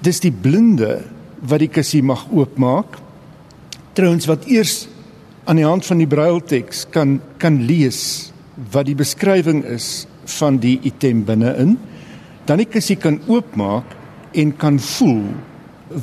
Dis 0.02 0.20
die 0.20 0.32
blinde 0.32 1.04
wat 1.42 1.61
die 1.61 1.68
kussie 1.68 2.02
mag 2.02 2.26
oopmaak. 2.32 2.98
Trouens 3.94 4.26
wat 4.26 4.46
eers 4.46 4.88
aan 5.44 5.56
die 5.56 5.66
hand 5.66 5.87
van 5.87 5.98
die 5.98 6.06
brailteks 6.06 6.87
kan 6.90 7.20
kan 7.38 7.66
lees 7.66 8.32
wat 8.72 8.87
die 8.87 8.94
beskrywing 8.94 9.64
is 9.64 10.06
van 10.38 10.58
die 10.58 10.78
item 10.82 11.24
binne-in, 11.24 11.78
dan 12.46 12.58
die 12.58 12.68
kussie 12.68 12.96
kan 12.96 13.20
oopmaak 13.26 13.96
en 14.32 14.56
kan 14.56 14.78
voel 14.78 15.24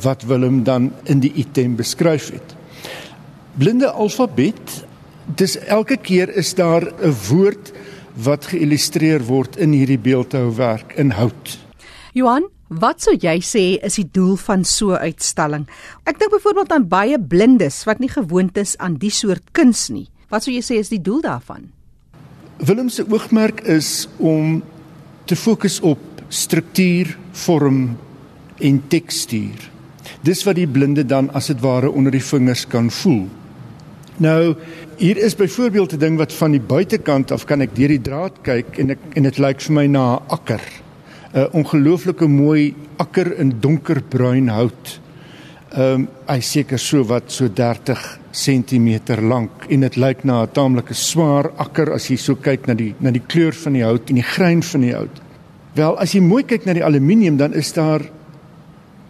wat 0.02 0.24
Willem 0.24 0.64
dan 0.64 0.92
in 1.04 1.20
die 1.20 1.34
item 1.34 1.76
beskryf 1.76 2.32
het. 2.32 2.56
Blinde 3.60 3.92
alfabet, 3.92 4.86
dis 5.36 5.58
elke 5.58 5.98
keer 5.98 6.30
is 6.36 6.54
daar 6.54 6.84
'n 7.02 7.16
woord 7.30 7.72
wat 8.14 8.46
geïllustreer 8.46 9.24
word 9.26 9.58
in 9.58 9.72
hierdie 9.72 10.00
beeldhouwerk 10.00 10.94
in 10.94 11.12
hout. 11.12 11.58
Johan, 12.14 12.50
wat 12.68 13.02
sou 13.02 13.16
jy 13.16 13.40
sê 13.42 13.80
is 13.86 13.96
die 13.96 14.10
doel 14.12 14.36
van 14.36 14.64
so 14.66 14.92
'n 14.94 15.02
uitstalling? 15.02 15.68
Ek 16.06 16.20
dink 16.20 16.32
byvoorbeeld 16.32 16.72
aan 16.72 16.88
baie 16.88 17.20
blindes 17.20 17.84
wat 17.84 18.00
nie 18.00 18.10
gewoond 18.10 18.58
is 18.58 18.78
aan 18.78 18.96
die 18.96 19.12
soort 19.12 19.52
kuns 19.52 19.90
nie. 19.90 20.08
Wat 20.30 20.44
sou 20.44 20.54
jy 20.54 20.62
sê 20.62 20.80
is 20.80 20.90
die 20.90 21.02
doel 21.02 21.22
daarvan? 21.22 21.72
Willem 22.58 22.90
se 22.90 23.06
oogmerk 23.10 23.62
is 23.62 24.08
om 24.18 24.64
te 25.26 25.36
fokus 25.36 25.80
op 25.80 26.00
struktuur, 26.28 27.18
vorm 27.32 27.98
en 28.58 28.88
tekstuur. 28.88 29.72
Dis 30.22 30.44
wat 30.44 30.56
die 30.60 30.68
blinde 30.68 31.06
dan 31.08 31.30
as 31.38 31.48
dit 31.48 31.62
ware 31.64 31.92
onder 31.92 32.12
die 32.12 32.24
vingers 32.24 32.66
kan 32.68 32.90
voel. 32.92 33.28
Nou, 34.20 34.56
hier 35.00 35.18
is 35.18 35.36
byvoorbeeld 35.36 35.94
'n 35.94 36.00
ding 36.00 36.18
wat 36.18 36.34
van 36.34 36.52
die 36.52 36.60
buitekant 36.62 37.32
af 37.32 37.46
kan 37.46 37.62
ek 37.62 37.76
deur 37.76 37.88
die 37.88 38.02
draad 38.02 38.42
kyk 38.42 38.78
en 38.78 38.90
ek 38.90 39.00
en 39.16 39.24
dit 39.24 39.38
lyk 39.38 39.62
vir 39.62 39.74
my 39.74 39.88
na 39.88 40.16
'n 40.16 40.22
akker. 40.28 40.62
'n 41.34 41.48
Ongelooflike 41.54 42.28
mooi 42.28 42.76
akker 42.98 43.38
in 43.40 43.54
donkerbruin 43.60 44.50
hout. 44.50 45.00
Ehm 45.72 45.94
um, 45.94 46.08
hy 46.28 46.40
seker 46.40 46.80
so 46.80 47.04
wat 47.04 47.32
so 47.32 47.48
30 47.48 48.20
cm 48.32 49.00
lank 49.22 49.52
en 49.70 49.80
dit 49.80 49.96
lyk 49.96 50.24
na 50.24 50.44
'n 50.44 50.52
taamlike 50.52 50.94
swaar 50.94 51.52
akker 51.58 51.94
as 51.94 52.10
jy 52.10 52.18
so 52.18 52.36
kyk 52.36 52.68
na 52.68 52.74
die 52.74 52.96
na 53.00 53.12
die 53.12 53.24
kleur 53.28 53.54
van 53.54 53.74
die 53.74 53.84
hout 53.84 54.10
en 54.10 54.16
die 54.16 54.32
grein 54.36 54.64
van 54.64 54.82
die 54.82 54.94
hout. 54.94 55.22
Wel, 55.76 55.98
as 55.98 56.12
jy 56.12 56.22
mooi 56.22 56.44
kyk 56.44 56.66
na 56.66 56.74
die 56.74 56.84
aluminium 56.84 57.38
dan 57.38 57.54
is 57.54 57.74
daar 57.74 58.02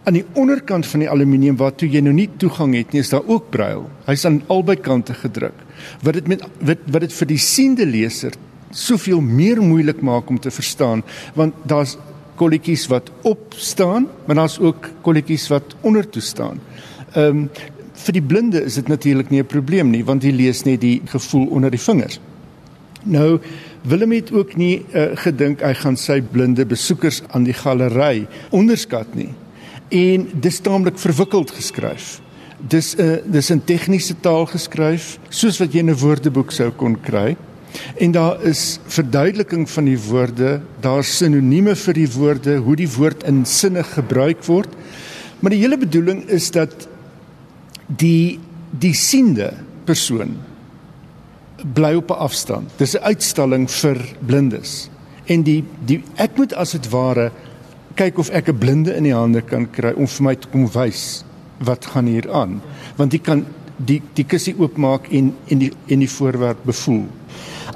aan 0.04 0.16
die 0.16 0.24
onderkant 0.38 0.86
van 0.88 1.04
die 1.04 1.10
aluminium 1.10 1.58
waartoe 1.60 1.88
jy 1.92 2.00
nou 2.04 2.14
nie 2.16 2.28
toegang 2.40 2.74
het 2.74 2.94
nie, 2.94 3.02
is 3.04 3.12
daar 3.12 3.26
ook 3.26 3.50
brail. 3.52 3.84
Hy's 4.06 4.24
aan 4.24 4.40
albei 4.48 4.76
kante 4.80 5.14
gedruk. 5.14 5.56
Wat 6.04 6.16
dit 6.16 6.28
met 6.28 6.44
wat 6.64 6.86
wat 6.86 7.04
dit 7.06 7.16
vir 7.18 7.28
die 7.34 7.40
siende 7.40 7.86
leser 7.88 8.36
soveel 8.76 9.20
meer 9.20 9.60
moeilik 9.62 10.00
maak 10.06 10.30
om 10.30 10.38
te 10.38 10.52
verstaan 10.54 11.02
want 11.34 11.54
daar's 11.66 11.96
kolletjies 12.40 12.86
wat 12.88 13.10
op 13.28 13.54
staan, 13.56 14.06
maar 14.26 14.38
daar's 14.38 14.58
ook 14.58 14.88
kolletjies 15.04 15.48
wat 15.52 15.74
onder 15.80 16.08
toe 16.08 16.22
staan. 16.22 16.60
Ehm 17.12 17.44
um, 17.44 17.50
vir 18.00 18.16
die 18.16 18.24
blinde 18.24 18.62
is 18.64 18.78
dit 18.78 18.88
natuurlik 18.88 19.30
nie 19.30 19.42
'n 19.42 19.46
probleem 19.46 19.90
nie 19.90 20.04
want 20.04 20.22
hy 20.22 20.30
lees 20.30 20.64
net 20.64 20.80
die 20.80 21.02
gevoel 21.04 21.46
onder 21.46 21.70
die 21.70 21.80
vingers. 21.80 22.20
Nou 23.04 23.40
Willem 23.82 24.12
het 24.12 24.32
ook 24.32 24.56
nie 24.56 24.84
uh, 24.92 25.16
gedink 25.16 25.60
hy 25.60 25.74
gaan 25.74 25.96
sy 25.96 26.20
blinde 26.20 26.66
besoekers 26.66 27.22
aan 27.28 27.44
die 27.44 27.52
galery 27.52 28.26
onderskat 28.50 29.14
nie. 29.14 29.34
En 29.90 30.28
dis 30.38 30.58
taamlik 30.62 30.98
verwikkeld 30.98 31.50
geskryf. 31.50 32.20
Dis 32.60 32.94
'n 32.94 33.00
uh, 33.02 33.16
dis 33.24 33.50
'n 33.50 33.62
tegniese 33.64 34.14
taal 34.20 34.46
geskryf 34.46 35.18
soos 35.28 35.58
wat 35.58 35.72
jy 35.72 35.78
in 35.78 35.90
'n 35.90 35.98
woordeboek 35.98 36.50
sou 36.52 36.70
kon 36.70 37.00
kry. 37.00 37.36
En 37.96 38.12
daar 38.12 38.42
is 38.42 38.78
verduideliking 38.86 39.70
van 39.70 39.84
die 39.84 39.98
woorde, 39.98 40.60
daar's 40.80 41.16
sinonieme 41.16 41.76
vir 41.76 41.94
die 41.94 42.12
woorde, 42.12 42.56
hoe 42.56 42.76
die 42.76 42.90
woord 42.90 43.22
in 43.22 43.44
sinne 43.44 43.82
gebruik 43.82 44.44
word. 44.44 44.68
Maar 45.40 45.50
die 45.50 45.60
hele 45.60 45.78
bedoeling 45.78 46.24
is 46.28 46.50
dat 46.50 46.88
die 47.86 48.38
die 48.70 48.94
siende 48.94 49.52
persoon 49.84 50.36
bly 51.74 51.94
op 51.94 52.10
'n 52.10 52.22
afstand. 52.22 52.70
Dis 52.76 52.94
'n 52.94 53.02
uitstalling 53.02 53.70
vir 53.70 53.98
blindes. 54.26 54.88
En 55.26 55.42
die 55.42 55.64
die 55.84 56.02
ek 56.14 56.36
moet 56.36 56.54
as 56.54 56.70
dit 56.70 56.90
ware 56.90 57.32
kyk 58.00 58.18
of 58.18 58.30
ek 58.32 58.48
'n 58.48 58.58
blinde 58.58 58.96
in 58.96 59.04
die 59.04 59.16
hande 59.16 59.42
kan 59.44 59.66
kry 59.68 59.92
om 59.92 60.06
vir 60.06 60.24
my 60.24 60.34
te 60.34 60.48
kom 60.48 60.66
wys 60.66 61.24
wat 61.60 61.84
gaan 61.92 62.06
hier 62.06 62.28
aan. 62.32 62.60
Want 62.96 63.12
jy 63.12 63.20
kan 63.20 63.44
die 63.76 64.00
die 64.14 64.24
kussie 64.24 64.54
oopmaak 64.56 65.12
en 65.12 65.34
en 65.48 65.58
die 65.58 65.72
en 65.88 65.98
die 66.00 66.08
voorwerp 66.08 66.64
bevoel. 66.64 67.04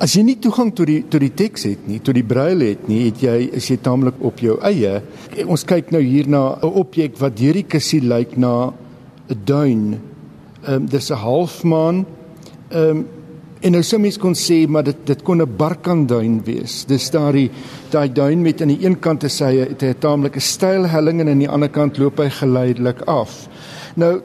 As 0.00 0.14
jy 0.16 0.22
nie 0.22 0.38
toegang 0.42 0.72
tot 0.74 0.86
die 0.86 1.02
tot 1.08 1.20
die 1.20 1.34
teks 1.34 1.64
het 1.68 1.88
nie, 1.88 2.00
tot 2.00 2.14
die 2.14 2.26
braille 2.26 2.72
het 2.72 2.88
nie, 2.88 3.04
het 3.06 3.20
jy 3.20 3.50
is 3.52 3.68
jy 3.68 3.76
taamlik 3.76 4.14
op 4.20 4.40
jou 4.40 4.56
eie. 4.62 5.02
Ons 5.46 5.64
kyk 5.64 5.92
nou 5.92 6.02
hier 6.02 6.28
na 6.28 6.56
'n 6.62 6.72
objek 6.72 7.18
wat 7.20 7.36
deur 7.36 7.52
die 7.52 7.68
kussie 7.68 8.00
lyk 8.00 8.36
na 8.36 8.72
'n 9.28 9.40
duin. 9.44 10.00
Ehm 10.66 10.74
um, 10.74 10.86
dis 10.86 11.10
'n 11.10 11.16
halfmaan. 11.16 12.06
Ehm 12.70 12.90
um, 12.90 13.06
en 13.64 13.72
nou 13.72 13.80
sou 13.86 13.98
mens 14.00 14.18
kon 14.20 14.34
sê 14.36 14.64
maar 14.68 14.84
dit 14.84 15.06
dit 15.08 15.22
kon 15.24 15.40
'n 15.40 15.56
barkanduin 15.56 16.42
wees. 16.44 16.84
Dis 16.84 17.10
daai 17.10 17.50
daai 17.90 18.12
duin 18.12 18.42
met 18.42 18.60
aan 18.60 18.68
die 18.68 18.84
een 18.84 18.98
kant 19.00 19.24
is 19.24 19.40
hy 19.40 19.56
het 19.56 19.82
'n 19.82 19.94
taamlike 19.98 20.40
steil 20.40 20.86
helling 20.86 21.20
en 21.20 21.28
aan 21.28 21.38
die 21.38 21.48
ander 21.48 21.68
kant 21.68 21.98
loop 21.98 22.18
hy 22.18 22.28
geleidelik 22.28 23.00
af. 23.06 23.48
Nou 23.96 24.20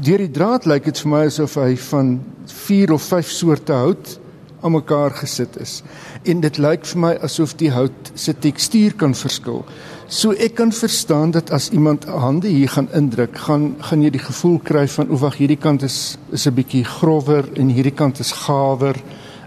deur 0.00 0.18
die 0.18 0.30
draad 0.30 0.66
lyk 0.66 0.84
dit 0.84 0.98
vir 0.98 1.10
my 1.10 1.24
asof 1.26 1.54
hy 1.54 1.76
van 1.76 2.20
4 2.46 2.92
of 2.92 3.02
5 3.02 3.30
soorte 3.30 3.72
hout 3.72 4.18
aan 4.62 4.72
mekaar 4.72 5.10
gesit 5.10 5.60
is. 5.60 5.82
En 6.22 6.40
dit 6.40 6.58
lyk 6.58 6.86
vir 6.86 7.00
my 7.00 7.12
asof 7.22 7.56
die 7.56 7.70
hout 7.70 8.12
se 8.14 8.32
tekstuur 8.32 8.94
kan 8.94 9.14
verskil. 9.14 9.64
So 10.12 10.34
ek 10.36 10.58
kan 10.58 10.72
verstaan 10.76 11.30
dat 11.32 11.50
as 11.56 11.70
iemand 11.72 12.04
hande 12.04 12.50
hier 12.52 12.68
gaan 12.68 12.90
indruk, 12.92 13.36
gaan 13.46 13.70
gaan 13.80 14.02
jy 14.04 14.10
die 14.12 14.20
gevoel 14.20 14.58
kry 14.60 14.82
van 14.92 15.08
o 15.08 15.16
wag 15.22 15.38
hierdie 15.40 15.56
kant 15.56 15.86
is 15.86 16.18
is 16.36 16.44
'n 16.46 16.52
bietjie 16.54 16.84
grower 16.84 17.48
en 17.56 17.70
hierdie 17.72 17.96
kant 17.96 18.20
is 18.20 18.32
gawer. 18.44 18.96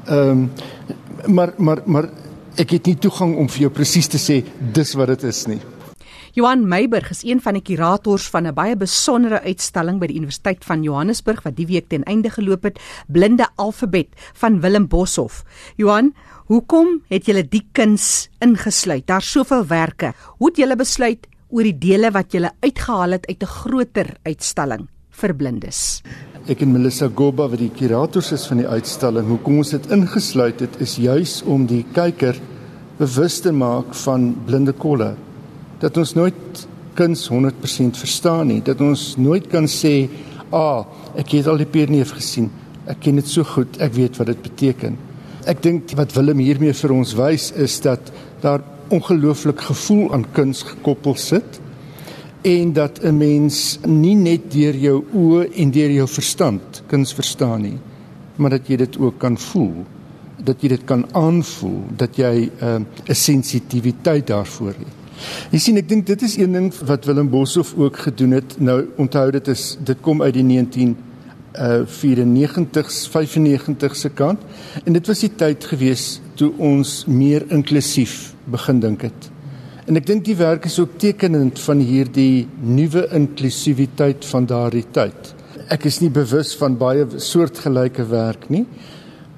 Ehm 0.07 0.29
um, 0.29 0.51
maar 1.27 1.53
maar 1.57 1.81
maar 1.85 2.09
ek 2.57 2.71
het 2.71 2.85
nie 2.85 2.97
toegang 2.97 3.35
om 3.37 3.47
vir 3.49 3.61
jou 3.61 3.69
presies 3.69 4.07
te 4.07 4.17
sê 4.17 4.43
dis 4.73 4.93
wat 4.93 5.07
dit 5.07 5.23
is 5.23 5.45
nie. 5.45 5.61
Johan 6.35 6.65
Meiburg 6.67 7.13
is 7.13 7.21
een 7.23 7.39
van 7.39 7.55
die 7.55 7.63
kurators 7.63 8.25
van 8.27 8.43
'n 8.43 8.53
baie 8.53 8.75
besondere 8.75 9.39
uitstalling 9.41 9.99
by 9.99 10.07
die 10.07 10.17
Universiteit 10.17 10.65
van 10.65 10.83
Johannesburg 10.83 11.43
wat 11.43 11.55
die 11.55 11.67
week 11.67 11.87
ten 11.87 12.03
einde 12.03 12.29
geloop 12.29 12.63
het, 12.63 12.79
Blinde 13.07 13.47
Alfabet 13.55 14.07
van 14.33 14.59
Willem 14.59 14.87
Boshoff. 14.87 15.45
Johan, 15.77 16.13
hoekom 16.45 17.03
het 17.07 17.25
julle 17.25 17.47
die 17.47 17.63
kuns 17.71 18.29
ingesluit? 18.39 19.07
Daar's 19.07 19.31
soveel 19.31 19.65
Hoe 20.37 20.47
het 20.47 20.57
julle 20.57 20.75
besluit 20.75 21.27
oor 21.49 21.63
die 21.63 21.77
dele 21.77 22.11
wat 22.11 22.31
julle 22.31 22.51
uitgehaal 22.59 23.11
het 23.11 23.27
uit 23.27 23.41
'n 23.41 23.45
groter 23.45 24.17
uitstalling 24.23 24.87
vir 25.11 25.35
blindes? 25.35 26.01
Ek 26.47 26.61
en 26.61 26.71
Melissa 26.71 27.09
Goba 27.15 27.47
wat 27.47 27.59
die 27.59 27.71
kurators 27.71 28.31
is 28.31 28.45
van 28.45 28.57
die 28.57 28.67
uitstalling, 28.67 29.27
hoekom 29.27 29.57
ons 29.57 29.69
dit 29.69 29.91
ingesluit 29.91 30.59
het 30.59 30.81
is 30.81 30.95
juis 30.95 31.43
om 31.43 31.65
die 31.65 31.85
kyker 31.93 32.35
bewus 32.97 33.39
te 33.39 33.51
maak 33.51 33.93
van 33.93 34.35
blinde 34.45 34.73
kolle 34.73 35.15
dat 35.79 35.97
ons 35.97 36.13
nooit 36.13 36.67
kuns 36.93 37.27
100% 37.27 37.97
verstaan 37.97 38.47
nie, 38.47 38.61
dat 38.63 38.81
ons 38.81 39.15
nooit 39.17 39.47
kan 39.47 39.67
sê, 39.67 40.09
"Ah, 40.51 40.85
ek 41.15 41.31
het 41.31 41.47
al 41.47 41.57
die 41.57 41.65
pierneef 41.65 42.11
gesien. 42.11 42.49
Ek 42.87 42.99
ken 42.99 43.15
dit 43.15 43.27
so 43.27 43.43
goed, 43.43 43.77
ek 43.79 43.93
weet 43.93 44.17
wat 44.17 44.27
dit 44.27 44.41
beteken." 44.41 44.97
Ek 45.45 45.61
dink 45.61 45.91
wat 45.95 46.13
Willem 46.13 46.37
hiermee 46.37 46.73
vir 46.73 46.91
ons 46.91 47.13
wys 47.13 47.51
is 47.51 47.79
dat 47.81 48.11
daar 48.41 48.61
ongelooflik 48.89 49.61
gevoel 49.61 50.13
aan 50.13 50.25
kuns 50.31 50.63
gekoppel 50.63 51.15
sit 51.15 51.59
en 52.45 52.73
dat 52.73 52.99
'n 53.03 53.17
mens 53.17 53.79
nie 53.85 54.15
net 54.15 54.51
deur 54.51 54.75
jou 54.75 55.03
oë 55.13 55.49
en 55.55 55.71
deur 55.71 55.91
jou 55.91 56.07
verstand 56.07 56.83
kuns 56.87 57.13
verstaan 57.13 57.61
nie, 57.61 57.77
maar 58.35 58.49
dat 58.49 58.67
jy 58.67 58.75
dit 58.75 58.97
ook 58.97 59.17
kan 59.17 59.37
voel, 59.37 59.85
dat 60.43 60.61
jy 60.61 60.67
dit 60.67 60.85
kan 60.85 61.05
aanvoel, 61.11 61.83
dat 61.97 62.15
jy 62.15 62.49
ehm, 62.59 62.81
'n 62.81 62.87
uh, 63.09 63.15
sensitiwiteit 63.15 64.27
daarvoor 64.27 64.73
het. 64.77 65.04
Jy 65.51 65.59
sien 65.59 65.77
ek 65.77 65.89
dink 65.89 66.05
dit 66.07 66.21
is 66.27 66.37
een 66.37 66.55
ding 66.55 66.71
wat 66.87 67.05
Willem 67.05 67.29
Boshoff 67.29 67.75
ook 67.77 67.97
gedoen 68.07 68.31
het. 68.31 68.57
Nou 68.59 68.85
onthou 68.97 69.29
dit 69.31 69.47
is 69.47 69.77
dit 69.79 70.01
kom 70.01 70.21
uit 70.21 70.33
die 70.33 70.43
19 70.43 70.95
uh 71.55 71.85
94s 71.87 73.05
95 73.11 73.95
se 73.95 74.09
kant 74.09 74.41
en 74.83 74.93
dit 74.93 75.07
was 75.07 75.21
die 75.23 75.31
tyd 75.39 75.63
gewees 75.63 76.19
toe 76.35 76.51
ons 76.57 77.05
meer 77.07 77.45
inklusief 77.49 78.33
begin 78.51 78.81
dink 78.83 79.05
het. 79.07 79.29
En 79.85 79.95
ek 79.95 80.07
dink 80.09 80.25
die 80.25 80.35
werk 80.35 80.65
is 80.65 80.79
ook 80.81 80.97
tekenend 80.99 81.59
van 81.61 81.79
hierdie 81.79 82.47
nuwe 82.59 83.05
inklusiwiteit 83.13 84.25
van 84.25 84.47
daardie 84.49 84.85
tyd. 84.91 85.31
Ek 85.71 85.85
is 85.85 86.01
nie 86.01 86.09
bewus 86.09 86.55
van 86.59 86.75
baie 86.77 87.05
soortgelyke 87.21 88.03
werk 88.09 88.49
nie, 88.49 88.65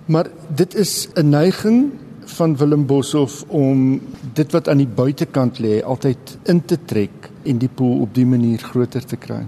maar 0.07 0.31
dit 0.49 0.75
is 0.75 1.09
'n 1.15 1.29
neiging 1.29 1.91
van 2.35 2.57
Willem 2.57 2.85
Boshoff 2.85 3.43
om 3.47 4.01
dit 4.33 4.51
wat 4.51 4.67
aan 4.67 4.81
die 4.81 4.89
buitekant 4.89 5.59
lê 5.63 5.79
altyd 5.83 6.37
in 6.51 6.61
te 6.65 6.77
trek 6.85 7.29
en 7.47 7.57
die 7.61 7.69
pool 7.69 8.01
op 8.03 8.13
die 8.15 8.25
manier 8.25 8.59
groter 8.59 9.05
te 9.05 9.15
kry. 9.15 9.45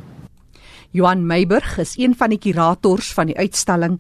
Johan 0.92 1.26
Meiburg 1.28 1.78
is 1.78 1.98
een 1.98 2.16
van 2.18 2.34
die 2.34 2.42
kurators 2.42 3.14
van 3.14 3.30
die 3.30 3.38
uitstalling 3.38 4.00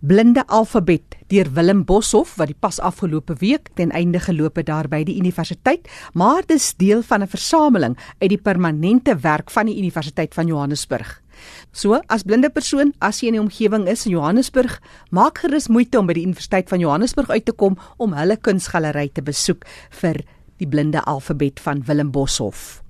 Blinde 0.00 0.44
Alfabet 0.46 1.16
deur 1.32 1.48
Willem 1.56 1.82
Boshoff 1.84 2.36
wat 2.38 2.52
die 2.52 2.58
pas 2.60 2.78
afgelope 2.78 3.34
week 3.40 3.72
ten 3.74 3.90
einde 3.90 4.20
geloop 4.20 4.60
het 4.60 4.68
daar 4.68 4.88
by 4.88 5.02
die 5.08 5.16
universiteit, 5.18 5.88
maar 6.14 6.46
dis 6.46 6.74
deel 6.76 7.02
van 7.02 7.22
'n 7.22 7.28
versameling 7.28 7.96
uit 8.20 8.30
die 8.30 8.38
permanente 8.38 9.16
werk 9.16 9.50
van 9.50 9.66
die 9.66 9.78
Universiteit 9.78 10.34
van 10.34 10.46
Johannesburg. 10.46 11.20
So, 11.72 12.00
as 12.08 12.24
blinde 12.24 12.50
persoon, 12.50 12.94
as 13.00 13.20
jy 13.20 13.28
in 13.28 13.36
die 13.38 13.42
omgewing 13.42 13.86
is 13.88 14.06
in 14.06 14.12
Johannesburg, 14.12 14.80
maak 15.10 15.38
gerus 15.38 15.68
moeite 15.68 15.98
om 15.98 16.06
by 16.06 16.14
die 16.14 16.24
Universiteit 16.24 16.68
van 16.68 16.80
Johannesburg 16.80 17.30
uit 17.30 17.44
te 17.44 17.52
kom 17.52 17.76
om 17.98 18.16
hulle 18.16 18.36
kunsgalery 18.36 19.10
te 19.12 19.22
besoek 19.22 19.66
vir 20.00 20.22
die 20.58 20.68
blinde 20.68 21.02
alfabet 21.04 21.60
van 21.60 21.82
Willem 21.86 22.10
Boshoff. 22.12 22.80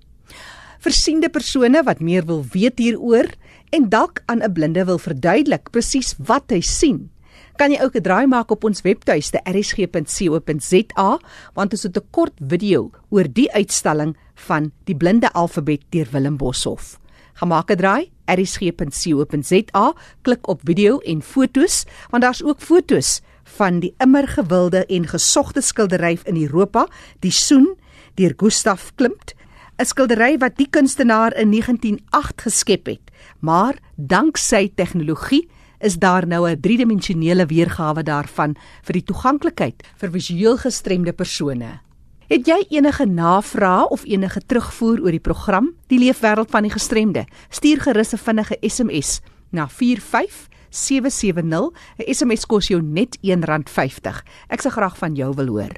Versiende 0.78 1.28
persone 1.32 1.82
wat 1.82 2.00
meer 2.00 2.26
wil 2.28 2.44
weet 2.52 2.78
hieroor 2.78 3.26
en 3.74 3.88
dalk 3.90 4.22
aan 4.26 4.42
'n 4.42 4.52
blinde 4.52 4.84
wil 4.84 4.98
verduidelik 4.98 5.70
presies 5.70 6.14
wat 6.18 6.50
hy 6.50 6.60
sien, 6.60 7.10
kan 7.56 7.72
jy 7.72 7.80
ook 7.82 7.96
'n 7.96 8.02
draai 8.02 8.26
maak 8.26 8.50
op 8.50 8.64
ons 8.64 8.82
webtuiste 8.82 9.40
rsg.co.za 9.44 11.18
want 11.54 11.72
ons 11.72 11.82
het 11.82 11.96
'n 11.96 12.08
kort 12.10 12.34
video 12.38 12.90
oor 13.10 13.26
die 13.32 13.52
uitstalling 13.52 14.16
van 14.34 14.72
die 14.84 14.96
blinde 14.96 15.32
alfabet 15.32 15.82
deur 15.90 16.06
Willem 16.12 16.36
Boshoff. 16.36 16.98
Gemaak 17.36 17.70
'n 17.70 17.76
draai 17.76 18.10
rsg.co.za, 18.24 19.94
klik 20.22 20.48
op 20.48 20.60
video 20.64 20.98
en 20.98 21.22
fotos, 21.22 21.84
want 22.10 22.22
daar's 22.22 22.42
ook 22.42 22.60
fotos 22.60 23.20
van 23.44 23.80
die 23.80 23.94
immer 23.98 24.28
gewilde 24.28 24.86
en 24.86 25.06
gesogte 25.06 25.60
skildery 25.60 26.18
in 26.24 26.42
Europa, 26.42 26.88
die 27.20 27.30
Soen 27.30 27.76
deur 28.14 28.32
Gustav 28.36 28.90
Klimt, 28.94 29.34
'n 29.78 29.84
skildery 29.84 30.38
wat 30.38 30.56
die 30.56 30.68
kunstenaar 30.70 31.36
in 31.36 31.50
1908 31.50 32.42
geskep 32.42 32.86
het. 32.86 33.12
Maar 33.40 33.76
danksy 33.96 34.72
tegnologie 34.74 35.48
is 35.78 35.98
daar 35.98 36.26
nou 36.26 36.48
'n 36.48 36.60
driedimensionele 36.60 37.46
weergawe 37.46 38.02
daarvan 38.02 38.56
vir 38.82 38.92
die 38.92 39.04
toeganklikheid 39.04 39.82
vir 39.96 40.10
visueel 40.10 40.56
gestremde 40.56 41.12
persone. 41.12 41.85
Het 42.26 42.48
jy 42.50 42.56
enige 42.74 43.04
navrae 43.06 43.84
of 43.94 44.02
enige 44.02 44.40
terugvoer 44.50 44.98
oor 45.04 45.14
die 45.14 45.22
program 45.22 45.68
Die 45.86 46.00
Leefwêreld 46.02 46.50
van 46.50 46.66
die 46.66 46.72
Gestremde? 46.74 47.22
Stuur 47.54 47.78
gerus 47.84 48.10
'n 48.12 48.18
vinnige 48.18 48.56
SMS 48.60 49.20
na 49.50 49.68
45770. 49.68 51.70
'n 51.98 52.14
SMS 52.14 52.46
kos 52.46 52.66
jou 52.66 52.82
net 52.82 53.18
R1.50. 53.22 54.24
Ek 54.48 54.60
se 54.60 54.70
graag 54.70 54.98
van 54.98 55.14
jou 55.14 55.34
wil 55.34 55.46
hoor. 55.46 55.72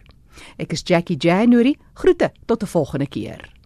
Ek 0.56 0.72
is 0.72 0.82
Jackie 0.84 1.16
January. 1.16 1.76
Groete 1.94 2.32
tot 2.46 2.62
'n 2.62 2.66
volgende 2.66 3.08
keer. 3.08 3.57